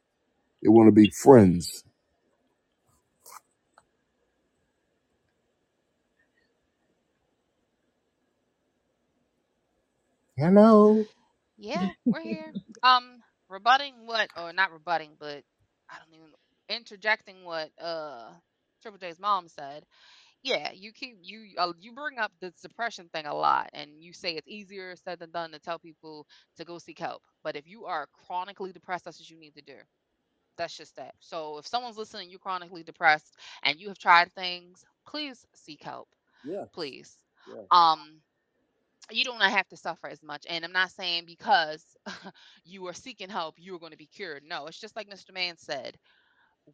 [0.63, 1.83] They want to be friends.
[10.39, 11.05] Hello.
[11.57, 12.53] Yeah, we're here.
[12.83, 15.43] Um, rebutting what, or not rebutting, but
[15.89, 16.29] I don't even
[16.69, 18.31] interjecting what uh
[18.81, 19.85] Triple J's mom said.
[20.43, 24.13] Yeah, you keep you uh, you bring up the depression thing a lot, and you
[24.13, 27.23] say it's easier said than done to tell people to go seek help.
[27.43, 29.75] But if you are chronically depressed, that's what you need to do.
[30.57, 31.15] That's just that.
[31.19, 36.09] So if someone's listening, you're chronically depressed, and you have tried things, please seek help.
[36.43, 36.65] Yeah.
[36.73, 37.17] Please.
[37.47, 37.67] Yes.
[37.71, 38.21] Um,
[39.11, 40.45] you do not have to suffer as much.
[40.49, 41.83] And I'm not saying because
[42.65, 44.43] you are seeking help, you are going to be cured.
[44.47, 45.33] No, it's just like Mr.
[45.33, 45.97] Man said.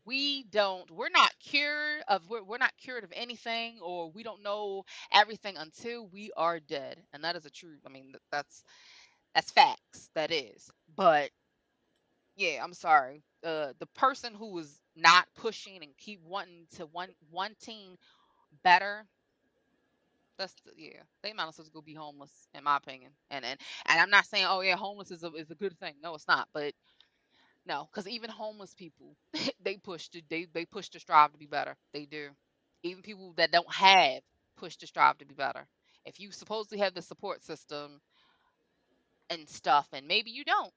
[0.06, 4.44] We don't, we're not cured of, we're, we're not cured of anything, or we don't
[4.44, 4.84] know
[5.14, 7.02] everything until we are dead.
[7.14, 8.64] And that is a true, I mean, that's,
[9.36, 10.10] that's facts.
[10.16, 10.70] That is.
[10.96, 11.32] But
[12.38, 13.24] yeah, I'm sorry.
[13.46, 17.98] Uh, the person who is not pushing and keep wanting to want, wanting
[18.64, 19.06] better
[20.38, 21.02] That's the, yeah.
[21.24, 23.12] They might as well go be homeless, in my opinion.
[23.30, 25.96] And and and I'm not saying, oh yeah, homeless is a is a good thing.
[26.04, 26.50] No, it's not.
[26.54, 26.74] But
[27.66, 29.16] no, because even homeless people,
[29.64, 31.78] they push to they they push to strive to be better.
[31.94, 32.30] They do.
[32.84, 34.22] Even people that don't have
[34.58, 35.68] push to strive to be better.
[36.06, 38.02] If you supposedly have the support system
[39.30, 40.74] and stuff, and maybe you don't,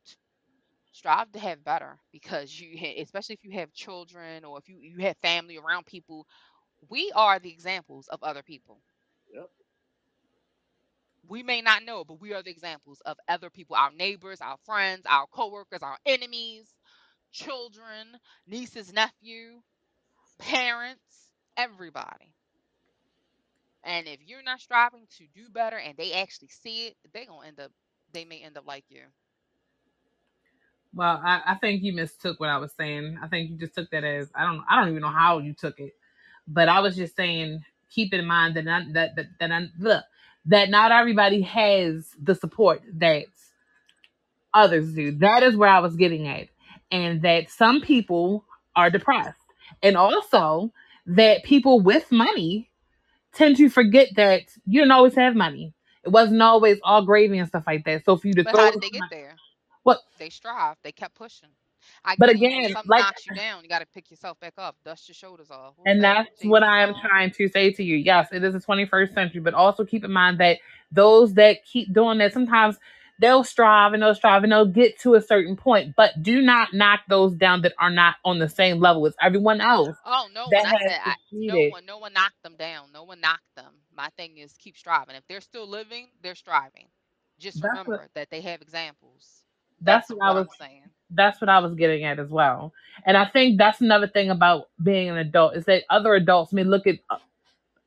[0.92, 4.98] strive to have better because you especially if you have children or if you you
[5.04, 6.26] have family around people
[6.90, 8.80] we are the examples of other people.
[11.28, 14.58] We may not know but we are the examples of other people our neighbors our
[14.66, 16.74] friends our coworkers our enemies
[17.32, 18.16] children
[18.48, 19.60] nieces nephew
[20.38, 22.34] parents everybody.
[23.84, 27.48] And if you're not striving to do better and they actually see it they're gonna
[27.48, 27.72] end up
[28.12, 29.02] they may end up like you.
[30.94, 33.18] Well, I, I think you mistook what I was saying.
[33.22, 35.54] I think you just took that as I don't I don't even know how you
[35.54, 35.94] took it,
[36.48, 40.04] but I was just saying keep in mind that not, that that that, I, look,
[40.46, 43.26] that not everybody has the support that
[44.54, 45.12] others do.
[45.12, 46.48] That is where I was getting at,
[46.90, 48.44] and that some people
[48.76, 49.38] are depressed,
[49.82, 50.72] and also
[51.06, 52.70] that people with money
[53.32, 55.74] tend to forget that you don't always have money.
[56.04, 58.04] It wasn't always all gravy and stuff like that.
[58.04, 59.36] So for you to but throw how did they get somebody- there
[59.82, 61.48] what they strive they kept pushing
[62.04, 64.10] I But get it, you know, again, like- knocks you down, you got to pick
[64.10, 65.74] yourself back up, dust your shoulders off.
[65.78, 67.96] Was And that's what I am trying to say to you.
[67.96, 70.58] Yes, it is the 21st century, but also keep in mind that
[70.92, 72.78] those that keep doing that, sometimes
[73.20, 76.72] they'll strive and they'll strive and they'll get to a certain point, but do not
[76.72, 79.96] knock those down that are not on the same level as everyone else.
[80.04, 80.72] Oh no that one!
[80.72, 81.86] Has said I, no one.
[81.86, 82.92] No one knocked them down.
[82.92, 83.74] No one knocked them.
[83.96, 85.16] My thing is keep striving.
[85.16, 86.86] If they're still living, they're striving.
[87.38, 89.42] Just That's what- remember that they have examples.
[89.80, 90.82] That's That's what I was I'm saying.
[91.10, 92.74] that's what I was getting at as well.
[93.06, 96.64] And I think that's another thing about being an adult is that other adults may
[96.64, 97.18] look at uh,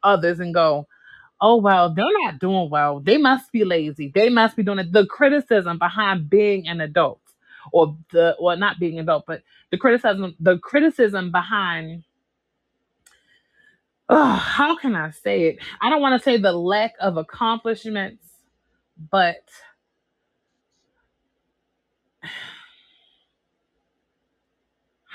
[0.03, 0.87] others and go,
[1.41, 2.99] "Oh well, they're not doing well.
[3.01, 4.11] They must be lazy.
[4.13, 7.21] They must be doing it." The criticism behind being an adult,
[7.73, 12.05] or the or not being an adult, but the criticism the criticism behind.
[14.09, 15.59] Oh, how can I say it?
[15.81, 18.25] I don't want to say the lack of accomplishments,
[19.11, 19.37] but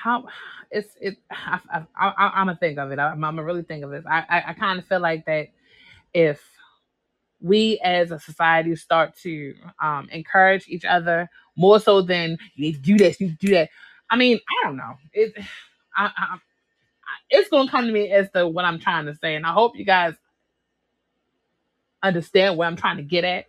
[0.06, 0.28] how
[0.70, 3.00] it's it I, I, I, I'm gonna think of it.
[3.00, 4.04] I'm, I'm gonna really think of this.
[4.10, 5.48] I I, I kind of feel like that
[6.14, 6.42] if
[7.40, 12.74] we as a society start to um, encourage each other more so than you need
[12.74, 13.70] to do this, you do that.
[14.10, 14.94] I mean, I don't know.
[15.12, 15.34] It
[15.96, 16.38] I, I, I-
[17.30, 19.76] it's gonna come to me as to what I'm trying to say, and I hope
[19.76, 20.14] you guys
[22.02, 23.46] understand where I'm trying to get at.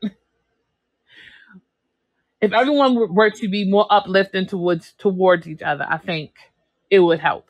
[2.41, 6.33] If everyone were to be more uplifting towards towards each other, I think
[6.89, 7.47] it would help.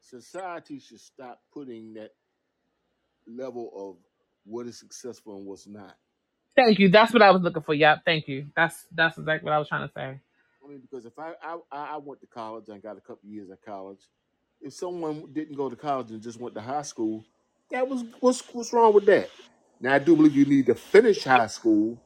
[0.00, 2.12] Society should stop putting that
[3.26, 3.96] level of
[4.44, 5.96] what is successful and what's not.
[6.56, 6.88] Thank you.
[6.90, 7.74] That's what I was looking for.
[7.74, 8.00] Yep.
[8.04, 8.46] Thank you.
[8.56, 10.20] That's that's exactly what I was trying to say.
[10.64, 13.50] I mean, because if I I, I went to college and got a couple years
[13.50, 14.00] at college,
[14.60, 17.24] if someone didn't go to college and just went to high school,
[17.70, 19.30] that was what's what's wrong with that?
[19.80, 21.98] Now I do believe you need to finish high school.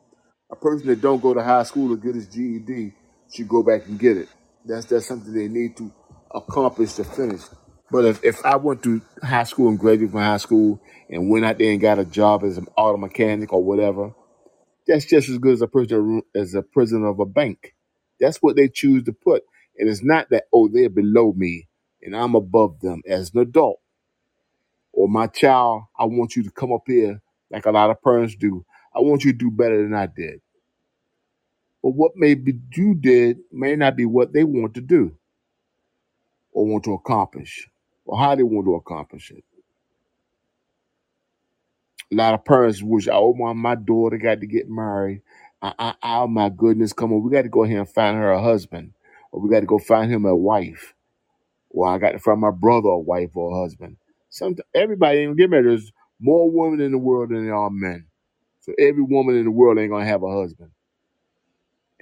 [0.51, 2.92] A person that don't go to high school to get his GED
[3.32, 4.28] should go back and get it.
[4.64, 5.92] That's that's something they need to
[6.34, 7.42] accomplish to finish.
[7.90, 11.44] But if, if I went to high school and graduated from high school and went
[11.46, 14.12] out there and got a job as an auto mechanic or whatever,
[14.86, 17.74] that's just as good as a person as a president of a bank.
[18.20, 19.44] That's what they choose to put.
[19.78, 21.68] And it's not that, oh, they're below me
[22.02, 23.80] and I'm above them as an adult.
[24.92, 28.36] Or my child, I want you to come up here like a lot of parents
[28.36, 28.64] do.
[28.94, 30.40] I want you to do better than I did.
[31.82, 35.16] But what maybe you did may not be what they want to do
[36.59, 37.70] or want to accomplish
[38.06, 39.44] or how they want to accomplish it.
[42.12, 45.22] A lot of parents wish, oh, my, my daughter got to get married.
[45.62, 47.22] I, I, oh, my goodness, come on.
[47.24, 48.94] We got to go ahead and find her a husband
[49.32, 50.94] or we got to go find him a wife.
[51.70, 53.98] Or I got to find my brother a wife or a husband.
[54.30, 55.66] Some, everybody ain't get married.
[55.66, 58.06] There's more women in the world than there are men.
[58.61, 60.72] So every woman in the world ain't gonna have a husband.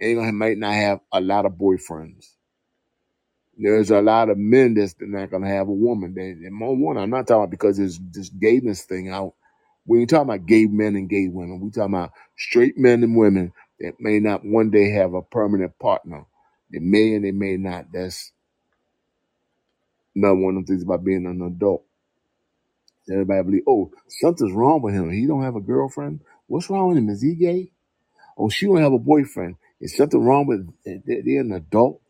[0.01, 2.36] Ain't gonna might not have a lot of boyfriends.
[3.59, 6.15] There's a lot of men that's not gonna have a woman.
[6.15, 6.99] They, they more one.
[6.99, 9.35] I'm not talking about because it's this gayness thing out.
[9.87, 11.61] We ain't talking about gay men and gay women.
[11.61, 15.79] We're talking about straight men and women that may not one day have a permanent
[15.79, 16.27] partner.
[16.73, 17.87] They may and they may not.
[17.93, 18.33] That's
[20.17, 21.85] another one of the things about being an adult.
[23.11, 25.11] Everybody believe, oh, something's wrong with him.
[25.11, 26.21] He don't have a girlfriend.
[26.49, 27.11] What's wrong with him?
[27.11, 27.73] Is he gay?
[28.39, 29.57] Oh, she don't have a boyfriend.
[29.81, 32.01] Is something wrong with eh, they- they're an adult?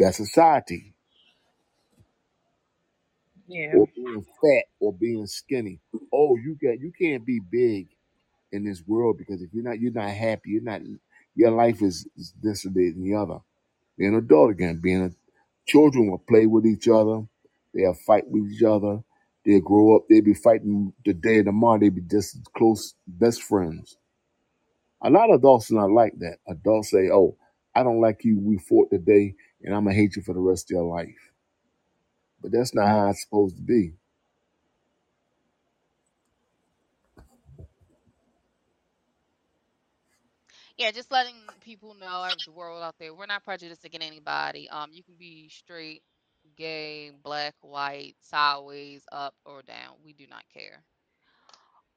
[0.00, 0.94] That's society.
[3.48, 3.74] Yeah.
[3.76, 5.80] Or being fat or being skinny.
[6.12, 7.88] Oh, you got you can't be big
[8.52, 10.82] in this world because if you're not you're not happy, you're not
[11.34, 13.40] your life is, is this or that and the other.
[13.98, 15.10] Being an adult again, being a
[15.66, 17.22] children will play with each other,
[17.74, 19.00] they'll fight with each other,
[19.44, 23.42] they'll grow up, they'll be fighting the day and tomorrow, they'll be just close best
[23.42, 23.96] friends.
[25.02, 26.38] A lot of adults are not like that.
[26.48, 27.36] Adults say, "Oh,
[27.74, 28.38] I don't like you.
[28.40, 31.32] We fought today, and I'm gonna hate you for the rest of your life."
[32.42, 33.94] But that's not how it's supposed to be.
[40.76, 44.68] Yeah, just letting people know, the world out there, we're not prejudiced against anybody.
[44.70, 46.02] Um, you can be straight,
[46.56, 49.96] gay, black, white, sideways, up or down.
[50.04, 50.84] We do not care.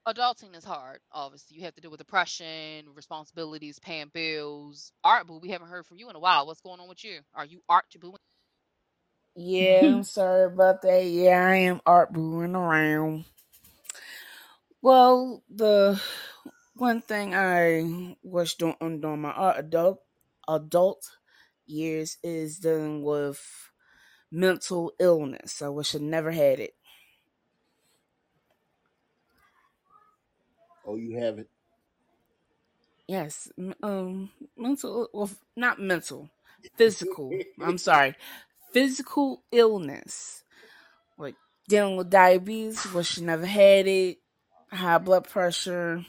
[0.08, 1.00] Adulting is hard.
[1.14, 4.92] Obviously, you have to deal with depression, responsibilities, paying bills.
[5.06, 6.48] Art boo, we haven't heard from you in a while.
[6.48, 7.22] What's going on with you?
[7.36, 8.16] Are you art boo?
[9.36, 11.06] Yeah, I'm sorry about that.
[11.06, 13.26] Yeah, I am art booing around.
[14.82, 16.02] Well, the
[16.76, 20.00] one thing I was um, doing during my art adult
[20.50, 21.04] adult
[21.68, 23.42] years is dealing with
[24.32, 25.62] mental illness.
[25.62, 26.74] I wish I never had it.
[30.86, 31.50] Oh, you have it.
[33.08, 36.30] Yes, um, mental, well, not mental,
[36.78, 37.32] physical.
[37.62, 38.16] I'm sorry,
[38.72, 40.44] physical illness,
[41.18, 41.36] like
[41.68, 42.92] dealing with diabetes.
[42.94, 44.18] Wish I never had it.
[44.72, 46.06] High blood pressure,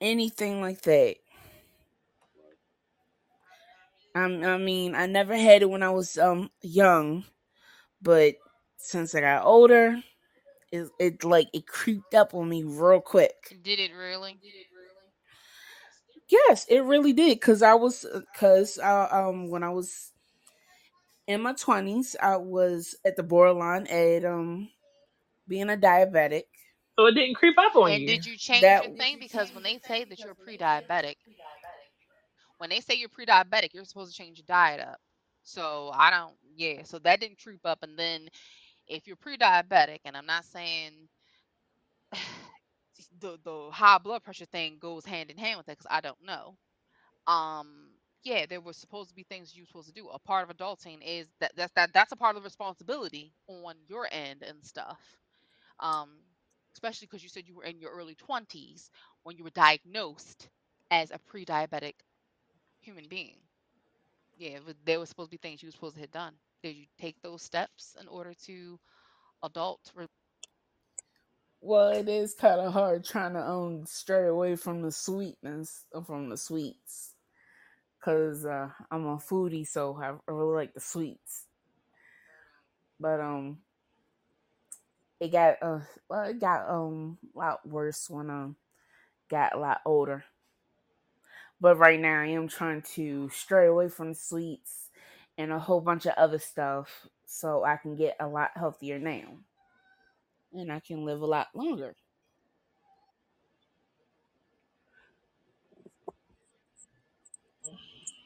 [0.00, 1.16] anything like that.
[4.14, 7.24] Um, I mean, I never had it when I was um young,
[8.02, 8.34] but
[8.76, 9.96] since I got older,
[10.72, 13.58] it, it like it creeped up on me real quick.
[13.62, 14.32] Did it really?
[14.42, 14.88] Did it really?
[16.48, 17.40] Yes, it really did.
[17.40, 20.12] Cause I was, cause I, um when I was
[21.26, 24.70] in my twenties, I was at the borderline at um
[25.46, 26.44] being a diabetic.
[26.98, 27.94] So it didn't creep up on you.
[27.94, 28.08] And you.
[28.08, 29.18] did you change That your thing?
[29.18, 31.14] Because when they say that you're pre-diabetic,
[32.58, 34.98] when they say you're pre-diabetic, you're supposed to change your diet up.
[35.42, 36.82] So I don't, yeah.
[36.84, 37.82] So that didn't creep up.
[37.82, 38.28] And then
[38.88, 40.92] if you're pre-diabetic, and I'm not saying
[43.20, 46.22] the the high blood pressure thing goes hand in hand with it, because I don't
[46.26, 46.56] know.
[47.26, 47.90] Um,
[48.24, 50.08] yeah, there were supposed to be things you were supposed to do.
[50.10, 53.76] A part of adulting is that that's that that's a part of the responsibility on
[53.88, 55.00] your end and stuff.
[55.80, 56.10] Um,
[56.74, 58.90] especially because you said you were in your early 20s
[59.24, 60.48] when you were diagnosed
[60.90, 61.94] as a pre-diabetic
[62.80, 63.36] human being.
[64.38, 66.34] Yeah, there was supposed to be things you were supposed to have done.
[66.62, 68.78] Did you take those steps in order to
[69.42, 69.92] adult?
[71.60, 76.02] Well, it is kind of hard trying to um stray away from the sweetness uh,
[76.02, 77.14] from the sweets,
[78.02, 81.46] cause uh, I'm a foodie, so I I really like the sweets.
[83.00, 83.58] But um,
[85.20, 88.48] it got uh well, it got um a lot worse when i
[89.30, 90.24] got a lot older.
[91.60, 94.81] But right now, I am trying to stray away from the sweets
[95.38, 99.38] and a whole bunch of other stuff, so I can get a lot healthier now,
[100.54, 101.94] and I can live a lot longer.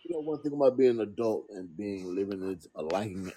[0.05, 3.33] You know, one thing about being an adult and being living is a liking.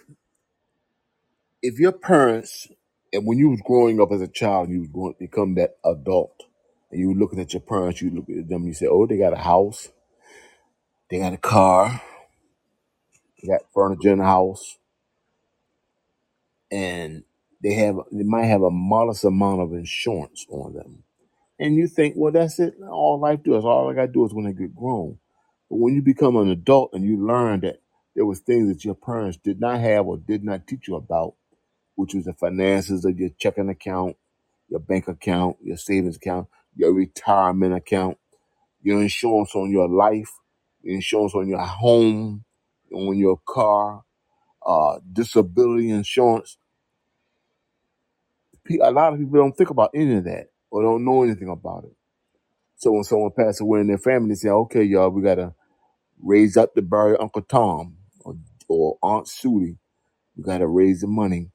[1.62, 2.68] If your parents,
[3.14, 5.78] and when you was growing up as a child, you was going to become that
[5.86, 6.44] adult,
[6.92, 9.18] and you were looking at your parents, you look at them, you say, "Oh, they
[9.18, 9.90] got a house,
[11.10, 12.02] they got a car,
[13.48, 14.78] got furniture in the house,
[16.72, 17.24] and
[17.64, 20.98] they have they might have a modest amount of insurance on them."
[21.60, 22.76] And you think, well, that's it.
[22.90, 23.66] All life does.
[23.66, 25.20] All I got to do is when I get grown.
[25.70, 27.82] But when you become an adult and you learn that
[28.16, 31.36] there was things that your parents did not have or did not teach you about,
[31.96, 34.18] which was the finances of your checking account,
[34.70, 38.18] your bank account, your savings account, your retirement account,
[38.82, 40.32] your insurance on your life,
[40.84, 42.46] your insurance on your home,
[42.94, 44.04] on your car,
[44.66, 46.58] uh, disability insurance.
[48.82, 51.86] A lot of people don't think about any of that or don't know anything about
[51.86, 51.96] it.
[52.78, 55.54] So when someone passes away in their family, they say, okay, y'all, we got to
[56.22, 58.36] raise up to bury Uncle Tom or,
[58.70, 59.78] or Aunt Sudie.
[60.38, 61.52] We got to raise the money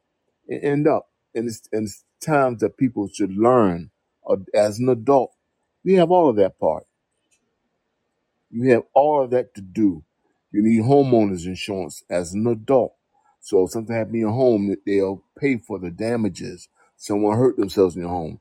[0.48, 1.08] and end up.
[1.34, 3.90] And it's, and it's times that people should learn
[4.28, 5.32] uh, as an adult.
[5.84, 6.86] We have all of that part.
[8.50, 10.04] You have all of that to do.
[10.54, 12.94] You need homeowners insurance as an adult.
[13.40, 16.68] So if something happened in your home, they'll pay for the damages.
[16.96, 18.38] Someone hurt themselves in your home,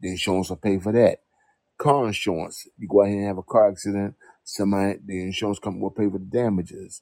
[0.00, 1.20] the insurance will pay for that.
[1.78, 5.92] Car insurance, you go here and have a car accident, somebody the insurance company will
[5.92, 7.00] pay for the damages.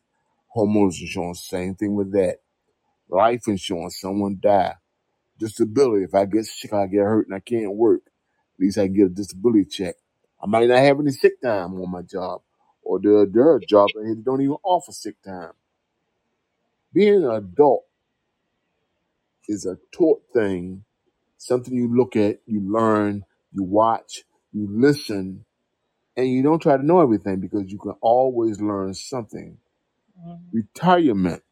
[0.54, 2.36] Homeowners insurance, same thing with that.
[3.08, 4.74] Life insurance, someone die.
[5.38, 8.88] Disability, if I get sick, I get hurt and I can't work, at least I
[8.88, 9.94] can get a disability check.
[10.42, 12.42] I might not have any sick time on my job,
[12.90, 15.52] or there, there are jobs out here that don't even offer sick time.
[16.94, 17.84] Being an adult
[19.48, 20.84] is a taught thing,
[21.38, 25.44] something you look at, you learn, you watch, you listen,
[26.16, 29.58] and you don't try to know everything because you can always learn something.
[30.18, 30.40] Mhm.
[30.52, 31.42] Retirement.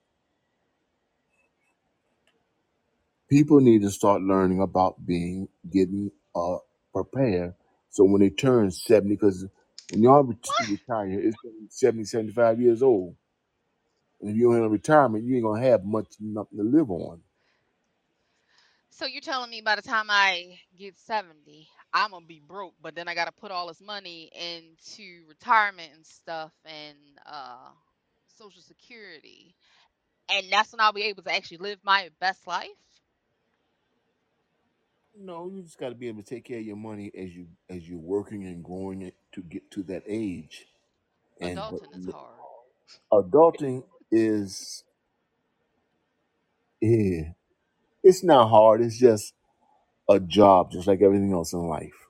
[3.31, 6.59] People need to start learning about being getting uh
[6.95, 7.55] prepared.
[7.91, 9.47] So when they turn 70, because
[9.91, 13.17] when y'all ret- retire, it's gonna be 70, 75 years old.
[14.21, 17.21] And if you're in a retirement, you ain't gonna have much nothing to live on.
[18.91, 22.95] So you're telling me by the time I get 70, I'm gonna be broke, but
[22.95, 27.71] then I gotta put all this money into retirement and stuff and uh
[28.37, 29.55] social security.
[30.31, 32.69] And that's when I'll be able to actually live my best life?
[35.17, 37.49] No, you just got to be able to take care of your money as you
[37.69, 40.67] as you're working and growing it to get to that age.
[41.41, 42.45] And but Adulting is hard.
[43.13, 44.85] adulting is
[46.81, 47.33] yeah,
[48.05, 48.83] it's not hard.
[48.83, 49.35] It's just
[50.09, 52.09] a job, just like everything else in life.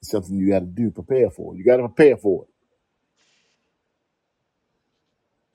[0.00, 1.56] It's something you got to do, prepare for.
[1.56, 2.50] You got to prepare for it.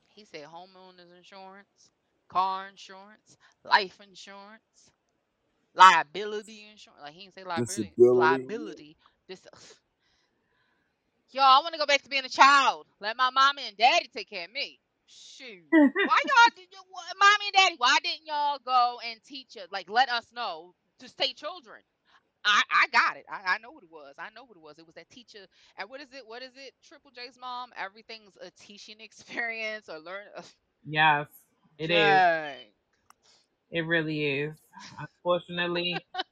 [0.09, 1.91] He said homeowners insurance,
[2.29, 4.91] car insurance, life insurance,
[5.75, 7.01] liability insurance.
[7.03, 8.13] Like he didn't say liability, Disability.
[8.13, 8.97] liability.
[9.29, 9.41] This
[11.31, 12.87] Yo, I want to go back to being a child.
[12.99, 14.79] Let my mama and daddy take care of me.
[15.05, 15.63] Shoot.
[15.71, 16.67] Why y'all did
[17.19, 21.07] mommy and daddy, why didn't y'all go and teach us like let us know to
[21.07, 21.81] stay children?
[22.45, 23.25] I, I got it.
[23.29, 24.15] I, I know what it was.
[24.17, 24.79] I know what it was.
[24.79, 25.45] It was that teacher.
[25.77, 26.23] And what is it?
[26.25, 26.73] What is it?
[26.87, 27.71] Triple J's mom.
[27.77, 30.23] Everything's a teaching experience or learn.
[30.35, 30.41] Uh,
[30.85, 31.27] yes,
[31.77, 32.23] it is.
[32.23, 32.67] Dang.
[33.71, 34.55] It really is.
[34.99, 36.05] Unfortunately,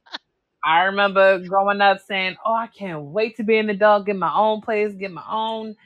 [0.64, 4.32] I remember growing up saying, "Oh, I can't wait to be an adult, get my
[4.34, 5.76] own place, get my own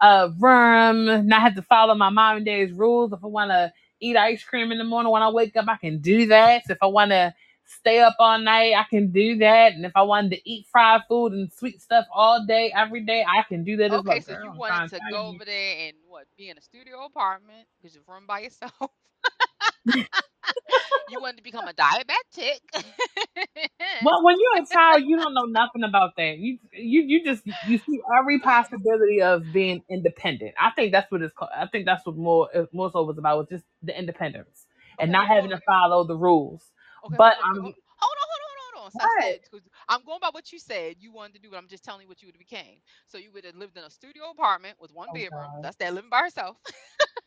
[0.00, 3.12] uh room, not have to follow my mom and dad's rules.
[3.12, 5.76] If I want to eat ice cream in the morning when I wake up, I
[5.76, 6.62] can do that.
[6.68, 7.34] If I want to
[7.64, 9.72] stay up all night, I can do that.
[9.74, 13.24] And if I wanted to eat fried food and sweet stuff all day, every day,
[13.28, 14.16] I can do that as well.
[14.16, 16.26] Okay, so you wanted to go over there and what?
[16.36, 18.72] Be in a studio apartment because you're room by yourself.
[21.08, 22.60] you wanted to become a diabetic.
[24.00, 26.38] Well, when you're a child, you don't know nothing about that.
[26.38, 30.54] You you you just you see every possibility of being independent.
[30.60, 31.50] I think that's what it's called.
[31.56, 34.66] I think that's what more more so was about was just the independence
[35.00, 36.62] and okay, not having to follow the rules.
[37.06, 37.74] Okay, But I'm
[38.92, 41.58] So I said, 'cause I'm going by what you said you wanted to do, but
[41.58, 42.80] I'm just telling you what you would have became.
[43.06, 45.50] So you would have lived in a studio apartment with one Oh bedroom.
[45.50, 45.62] God.
[45.62, 46.56] That's that living by herself.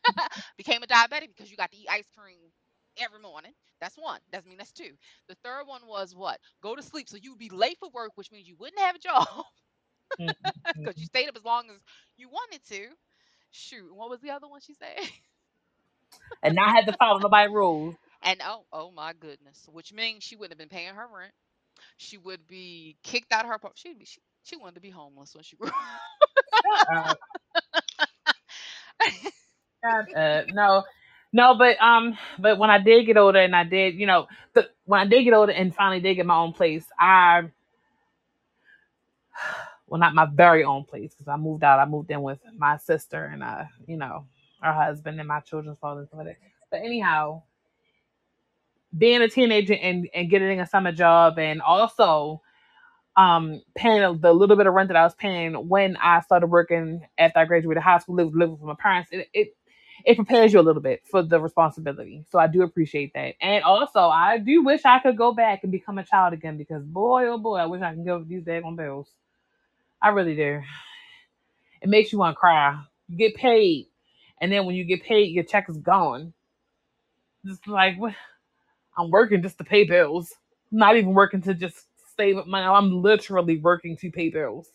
[0.56, 2.50] Became a diabetic because you got to eat ice cream
[2.98, 3.52] every morning.
[3.80, 4.20] That's one.
[4.32, 4.92] That's I mean that's two.
[5.28, 6.38] The third one was what?
[6.62, 7.08] Go to sleep.
[7.08, 9.26] So you would be late for work, which means you wouldn't have a job
[10.82, 11.06] because you mm.
[11.06, 11.76] stayed up as long as
[12.16, 12.88] you wanted to.
[13.50, 15.08] Shoot, what was the other one she said?
[16.42, 17.94] And not have to follow nobody rules.
[18.22, 21.32] And oh, oh my goodness, which means she wouldn't have been paying her rent.
[21.96, 23.78] She would be kicked out of her apartment.
[23.78, 25.74] She'd be she, she wanted to be homeless when she grew up.
[26.94, 27.18] up.
[30.16, 30.46] Up.
[30.52, 30.84] No.
[31.32, 34.68] No, but um, but when I did get older and I did, you know, the,
[34.84, 37.42] when I did get older and finally did get my own place, I
[39.86, 41.78] well, not my very own place because I moved out.
[41.78, 44.26] I moved in with my sister and uh, you know,
[44.62, 46.36] her husband and my children's father and stuff like that.
[46.70, 47.42] But anyhow,
[48.96, 52.42] being a teenager and, and getting a summer job and also
[53.16, 57.06] um paying the little bit of rent that I was paying when I started working
[57.18, 59.56] after I graduated high school, living, living with my parents, it, it
[60.04, 62.24] it prepares you a little bit for the responsibility.
[62.30, 63.34] So I do appreciate that.
[63.40, 66.84] And also I do wish I could go back and become a child again because
[66.84, 69.08] boy oh boy, I wish I could give these daggone bills.
[70.02, 70.62] I really do.
[71.82, 72.82] It makes you want to cry.
[73.08, 73.88] You get paid,
[74.40, 76.34] and then when you get paid, your check is gone.
[77.46, 78.14] Just like what?
[78.96, 80.32] I'm working just to pay bills.
[80.72, 81.86] I'm not even working to just
[82.16, 82.66] save up money.
[82.66, 84.68] I'm literally working to pay bills.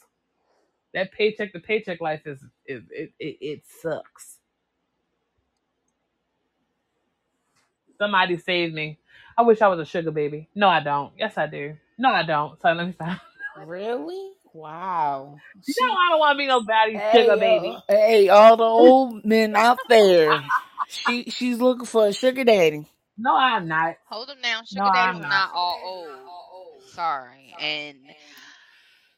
[0.93, 4.37] That paycheck to paycheck life is, is it, it it sucks.
[7.97, 8.99] Somebody save me.
[9.37, 10.49] I wish I was a sugar baby.
[10.55, 11.13] No, I don't.
[11.17, 11.75] Yes, I do.
[11.97, 12.59] No, I don't.
[12.61, 13.19] So let me stop.
[13.65, 14.31] Really?
[14.53, 15.39] Wow.
[15.79, 17.77] No, I don't want to be nobody's hey sugar uh, baby.
[17.87, 20.43] hey all the old men out there.
[20.87, 22.85] She she's looking for a sugar daddy.
[23.21, 23.95] No, I'm not.
[24.05, 24.65] Hold them down.
[24.65, 25.29] Sugar I'm are not.
[25.29, 26.83] not all old.
[26.87, 27.55] Sorry.
[27.59, 27.97] And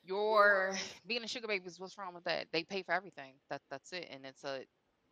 [0.06, 0.76] your
[1.08, 2.48] being a sugar baby is what's wrong with that?
[2.54, 3.34] They pay for everything.
[3.50, 4.08] That that's it.
[4.12, 4.62] And it's a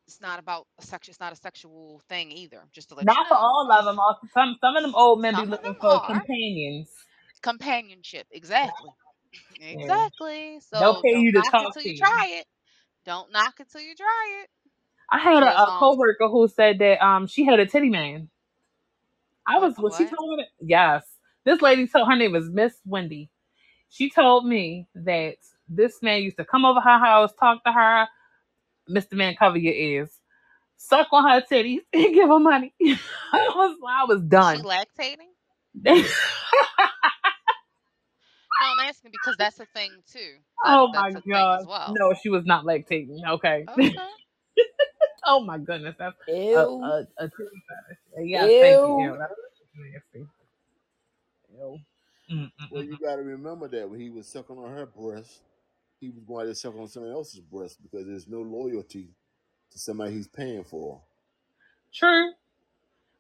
[0.07, 2.61] it's not about sex it's not a sexual thing either.
[2.73, 3.97] Just to let you Not for all of them.
[4.33, 6.89] Some some of them old men be Some of looking for are companions.
[7.43, 8.27] companionship.
[8.31, 8.91] Exactly.
[9.71, 9.87] Yeah.
[9.89, 10.59] Exactly.
[10.79, 12.05] They'll pay don't you to talk till to you you.
[12.05, 12.45] try it.
[13.05, 14.49] Don't knock until you try it.
[15.11, 18.29] I had a, a coworker who said that um she had a titty man.
[19.51, 19.95] I was what?
[19.97, 21.05] she told me that yes.
[21.45, 23.29] This lady told her name was Miss Wendy.
[23.89, 25.37] She told me that
[25.67, 28.07] This man used to come over her house, talk to her.
[28.89, 29.13] Mr.
[29.13, 30.11] Man, cover your ears.
[30.77, 32.73] Suck on her titties and give her money.
[32.81, 34.63] I was I was Is she done.
[34.63, 35.29] lactating?
[38.61, 40.19] No, I'm asking because that's a thing too.
[40.63, 41.65] That oh my that's a thing god.
[41.67, 41.95] well.
[41.97, 43.17] No, she was not lactating.
[43.27, 43.65] Okay.
[43.67, 43.95] Okay.
[45.25, 45.95] oh my goodness.
[45.99, 46.15] That's
[46.55, 46.67] a Ew.
[46.83, 47.99] a, a titty fetish.
[48.29, 48.95] Yeah, thank you.
[48.97, 48.97] Ew.
[48.97, 49.37] Ew, that was
[49.75, 50.27] nasty.
[51.57, 51.79] Ew.
[52.31, 54.87] Mm, mm, Well, mm, you got to remember that when he was sucking on her
[54.87, 55.41] breast,
[56.01, 59.09] he was going to suck on somebody else's breast because there's no loyalty
[59.71, 61.01] to somebody he's paying for.
[61.93, 62.31] True.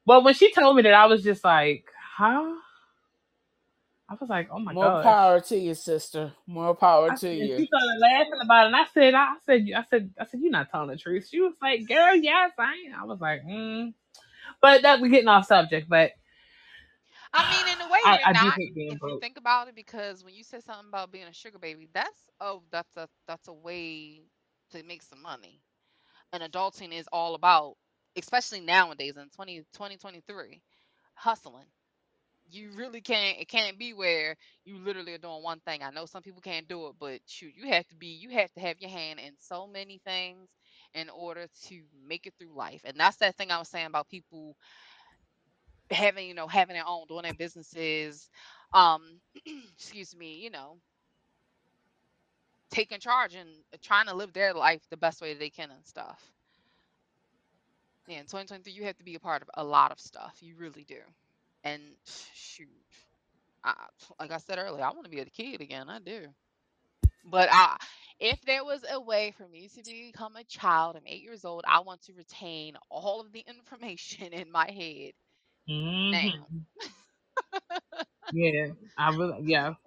[0.05, 1.85] But when she told me that, I was just like,
[2.17, 2.55] huh?
[4.11, 4.75] I was like, oh my god.
[4.75, 5.03] More gosh.
[5.03, 6.33] power to you, sister.
[6.45, 7.57] More power I, to and you.
[7.59, 10.51] she started laughing about it, and I said, I said, I said, I said, you're
[10.51, 11.29] not telling the truth.
[11.29, 13.01] She was like, girl, yes, I am.
[13.01, 13.93] I was like, mm.
[14.61, 15.87] But that we're getting off subject.
[15.87, 16.11] But
[17.33, 18.57] I mean, in a way, I, you're I do not.
[18.57, 21.33] hate being If you think about it, because when you said something about being a
[21.33, 24.23] sugar baby, that's oh, that's a that's a way
[24.71, 25.61] to make some money.
[26.33, 27.75] And adulting is all about,
[28.17, 30.61] especially nowadays in 20, 2023,
[31.13, 31.65] hustling.
[32.51, 33.39] You really can't.
[33.39, 34.35] It can't be where
[34.65, 35.83] you literally are doing one thing.
[35.83, 38.07] I know some people can't do it, but shoot, you have to be.
[38.07, 40.49] You have to have your hand in so many things
[40.93, 42.81] in order to make it through life.
[42.85, 44.57] And that's that thing I was saying about people
[45.91, 48.29] having you know having their own doing their businesses
[48.73, 49.19] um
[49.75, 50.77] excuse me you know
[52.71, 53.49] taking charge and
[53.81, 56.31] trying to live their life the best way they can and stuff
[58.07, 60.55] yeah in 2023 you have to be a part of a lot of stuff you
[60.57, 60.97] really do
[61.63, 61.81] and
[62.33, 62.69] shoot
[63.63, 63.73] I,
[64.19, 66.27] like i said earlier i want to be a kid again i do.
[67.25, 67.77] But I,
[68.19, 71.63] if there was a way for me to become a child i'm eight years old
[71.67, 75.13] i want to retain all of the information in my head
[76.07, 76.49] now.
[76.49, 76.59] Hmm
[78.31, 79.73] Yeah, I really, yeah.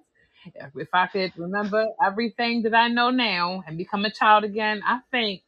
[0.75, 5.01] If I could remember everything that I know now and become a child again, I
[5.11, 5.43] think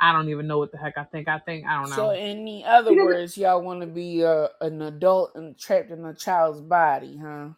[0.00, 1.28] I don't even know what the heck I think.
[1.28, 1.96] I think I don't know.
[1.96, 5.90] So, in the other Because words, y'all want to be uh, an adult and trapped
[5.90, 7.50] in a child's body, huh?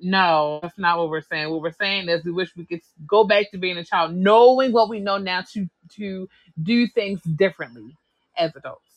[0.00, 1.50] no, that's not what we're saying.
[1.50, 4.72] What we're saying is we wish we could go back to being a child, knowing
[4.72, 6.28] what we know now to to
[6.62, 7.96] do things differently
[8.36, 8.90] as adults.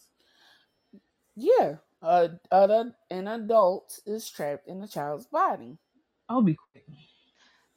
[1.36, 1.76] Yeah.
[2.02, 5.78] Uh, uh, an adult is trapped in a child's body.
[6.30, 6.86] I'll be quick.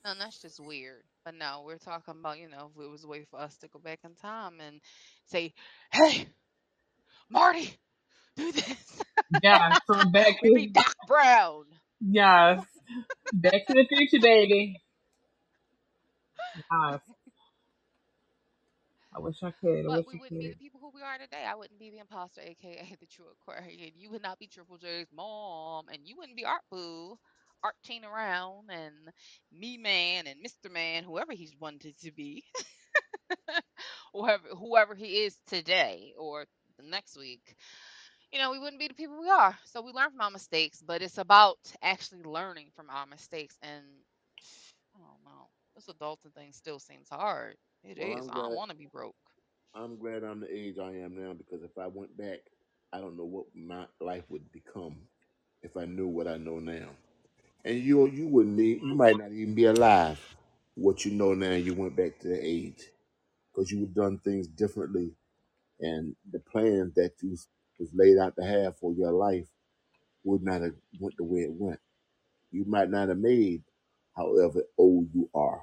[0.05, 1.05] No, that's just weird.
[1.29, 3.69] But no, we're talking about, you know, if it was a way for us to
[3.69, 4.81] go back in time and
[5.27, 5.53] say,
[5.93, 6.27] hey,
[7.29, 7.75] Marty,
[8.37, 9.03] do this.
[9.43, 11.67] Yeah, so back we be to Doc Brown.
[12.01, 12.61] yes,
[13.33, 14.81] back to the future, baby.
[16.55, 17.01] Yes.
[19.15, 19.87] I wish I could.
[19.87, 21.45] I But wish we I wouldn't be the people who we are today.
[21.47, 23.93] I wouldn't be the imposter, aka the true Aquarian.
[23.97, 27.19] You would not be Triple J's mom, and you wouldn't be Art Boo,
[27.63, 28.95] Teen around, and
[29.53, 30.71] Me Man, and Mr.
[30.71, 32.45] Man, whoever he's wanted to be,
[34.13, 36.47] whoever whoever he is today or
[36.79, 37.57] the next week.
[38.33, 39.57] You know, we wouldn't be the people we are.
[39.65, 43.57] So we learn from our mistakes, but it's about actually learning from our mistakes.
[43.63, 43.85] And
[44.95, 47.57] I don't know, this adulting thing still seems hard.
[47.85, 48.29] It Well, is.
[48.31, 49.17] I don't want to be broke.
[49.75, 52.41] I'm glad I'm the age I am now because if I went back,
[52.93, 54.97] I don't know what my life would become
[55.63, 56.91] if I knew what I know now.
[57.65, 60.21] And you you wouldn't need, you might not even be alive.
[60.75, 62.85] What you know now, you went back to the age
[63.53, 65.13] because you would done things differently,
[65.81, 67.37] and the plan that you
[67.79, 69.47] was laid out to have for your life
[70.25, 71.81] would not have went the way it went.
[72.51, 73.63] You might not have made,
[74.17, 75.63] however old you are,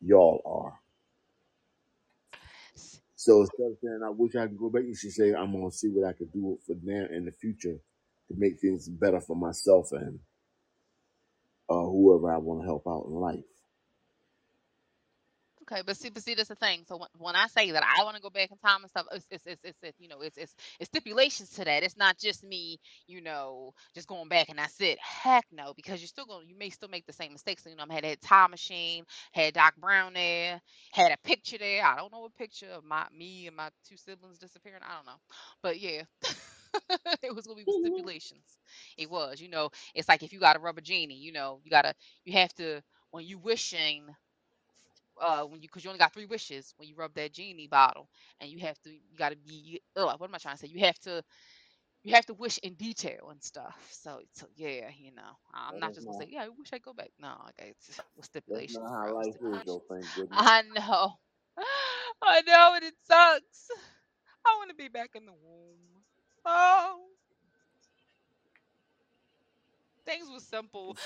[0.00, 0.80] y'all are.
[3.16, 5.70] So instead of saying I wish I could go back, you should say I'm gonna
[5.70, 7.78] see what I could do for now in the future
[8.28, 10.18] to make things better for myself and
[11.70, 13.44] uh, whoever I want to help out in life.
[15.70, 16.84] Okay, but see, but see, that's the thing.
[16.88, 19.06] So when, when I say that I want to go back in time and stuff,
[19.12, 21.82] it's it's it's, it's, it's you know it's, it's it's stipulations to that.
[21.82, 24.98] It's not just me, you know, just going back and that's it.
[25.00, 27.66] Heck no, because you're still going, to you may still make the same mistakes.
[27.68, 30.60] You know, I had that time machine, had Doc Brown there,
[30.92, 31.84] had a picture there.
[31.84, 34.82] I don't know a picture of my me and my two siblings disappearing.
[34.88, 35.20] I don't know,
[35.62, 36.02] but yeah,
[37.22, 38.58] it was gonna be with stipulations.
[38.96, 41.70] It was, you know, it's like if you got a rubber genie, you know, you
[41.70, 41.94] gotta,
[42.24, 44.06] you have to when you wishing
[45.20, 48.08] uh when you because you only got three wishes when you rub that genie bottle
[48.40, 50.68] and you have to you got to be ugh, what am i trying to say?
[50.68, 51.22] You have to
[52.02, 53.88] you have to wish in detail and stuff.
[53.90, 56.70] So, so yeah you know i'm not that's just gonna say not yeah i wish
[56.72, 57.10] i go back.
[57.20, 59.66] No okay it's with that's stipulations not how bro life is, stipulations.
[59.66, 59.82] though.
[59.88, 60.48] Thank goodness.
[60.48, 61.12] i know.
[62.22, 63.68] I know and it sucks.
[64.46, 65.63] I want to be back in the womb
[66.46, 67.00] oh
[70.06, 70.96] Things was simple.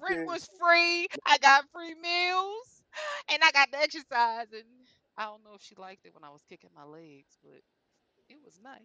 [0.00, 1.06] Rent was free.
[1.26, 2.82] I got free meals,
[3.30, 4.48] and I got to exercise.
[4.52, 4.64] And
[5.18, 7.60] I don't know if she liked it when I was kicking my legs, but
[8.30, 8.80] it was nice.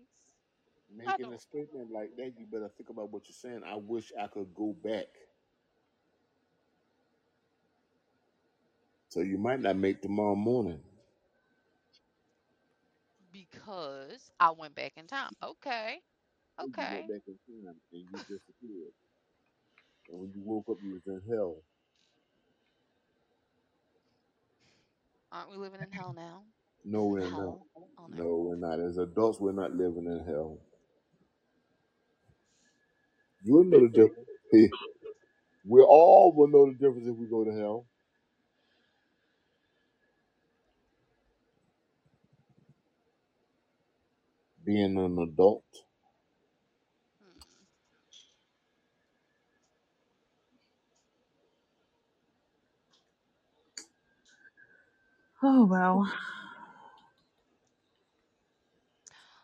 [1.05, 1.39] I Making a don't.
[1.39, 3.63] statement like that, you better think about what you're saying.
[3.67, 5.07] I wish I could go back.
[9.09, 10.81] So you might not make tomorrow morning.
[13.53, 15.31] Because I went back in time.
[15.43, 16.01] Okay.
[16.59, 16.89] So you Okay.
[16.89, 18.93] went back in time and you disappeared.
[20.09, 21.57] And when you woke up, you was in hell.
[25.31, 26.43] Aren't we living in hell now?
[26.85, 27.37] No, we're not.
[27.37, 27.59] Hell?
[28.07, 28.17] No.
[28.23, 28.79] No, we're not.
[28.79, 30.59] As adults, we're not living in hell.
[33.43, 34.29] You'll know the difference.
[35.65, 37.87] We all will know the difference if we go to hell.
[44.65, 45.63] Being an adult.
[47.21, 47.39] Hmm.
[55.43, 56.11] Oh well.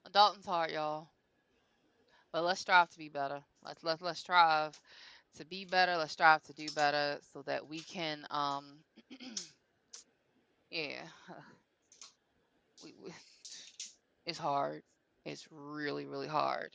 [0.05, 1.09] Adulting's hard, y'all.
[2.31, 3.43] But let's strive to be better.
[3.63, 4.79] Let's let's let's strive
[5.35, 5.97] to be better.
[5.97, 8.79] Let's strive to do better so that we can um
[10.71, 11.03] yeah.
[12.83, 13.13] We, we
[14.25, 14.83] it's hard.
[15.31, 16.71] It's really, really hard.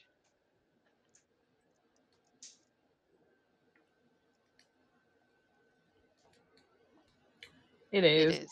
[7.93, 8.35] It It is.
[8.43, 8.51] is.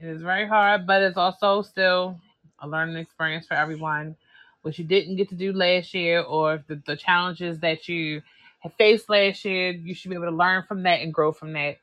[0.00, 2.18] It is very hard, but it's also still
[2.60, 4.16] a learning experience for everyone.
[4.62, 8.22] What you didn't get to do last year, or the, the challenges that you
[8.60, 11.52] have faced last year, you should be able to learn from that and grow from
[11.52, 11.78] that.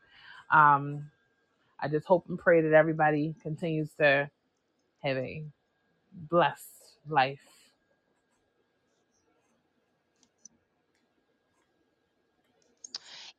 [0.51, 1.09] Um,
[1.79, 4.29] I just hope and pray that everybody continues to
[5.03, 5.43] have a
[6.19, 7.39] blessed life.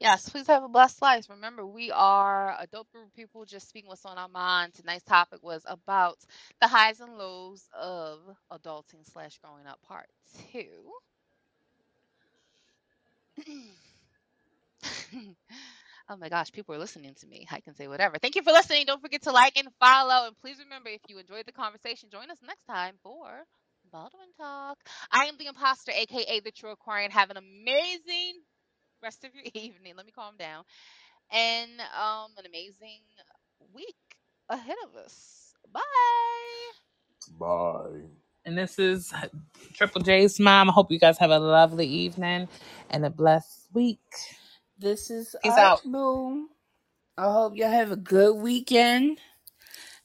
[0.00, 1.26] Yes, please have a blessed life.
[1.30, 4.74] Remember, we are a dope group of people just speaking what's on our mind.
[4.74, 6.18] Tonight's topic was about
[6.60, 8.20] the highs and lows of
[8.52, 10.08] adulting slash growing up part
[10.52, 10.92] two.
[16.10, 17.48] oh my gosh, people are listening to me.
[17.52, 18.18] I can say whatever.
[18.18, 18.86] Thank you for listening.
[18.86, 20.28] Don't forget to like and follow.
[20.28, 23.44] And please remember, if you enjoyed the conversation, join us next time for
[23.94, 24.76] Baldwynn Tawlk.
[25.12, 27.12] I am the imposter, aka the True Aquarian.
[27.12, 28.42] Have an amazing
[29.02, 29.94] rest of your evening.
[29.96, 30.64] Let me calm down.
[31.32, 33.00] And um an amazing
[33.74, 33.96] week
[34.50, 35.54] ahead of us.
[35.72, 35.80] Bye.
[37.38, 38.02] Bye.
[38.46, 39.12] And this is
[39.74, 40.70] Triple J's mom.
[40.70, 42.48] I hope you guys have a lovely evening
[42.90, 44.00] and a blessed week.
[44.80, 45.52] This is Peace
[47.18, 49.18] I hope y'all have a good weekend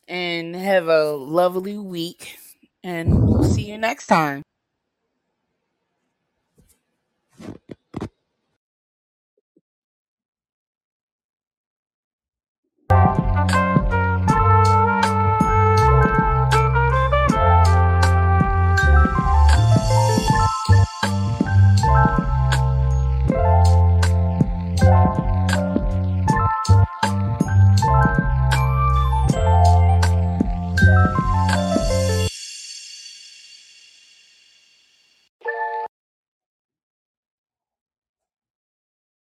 [0.06, 2.38] and have a lovely week.
[2.84, 4.44] And we'll see you next time.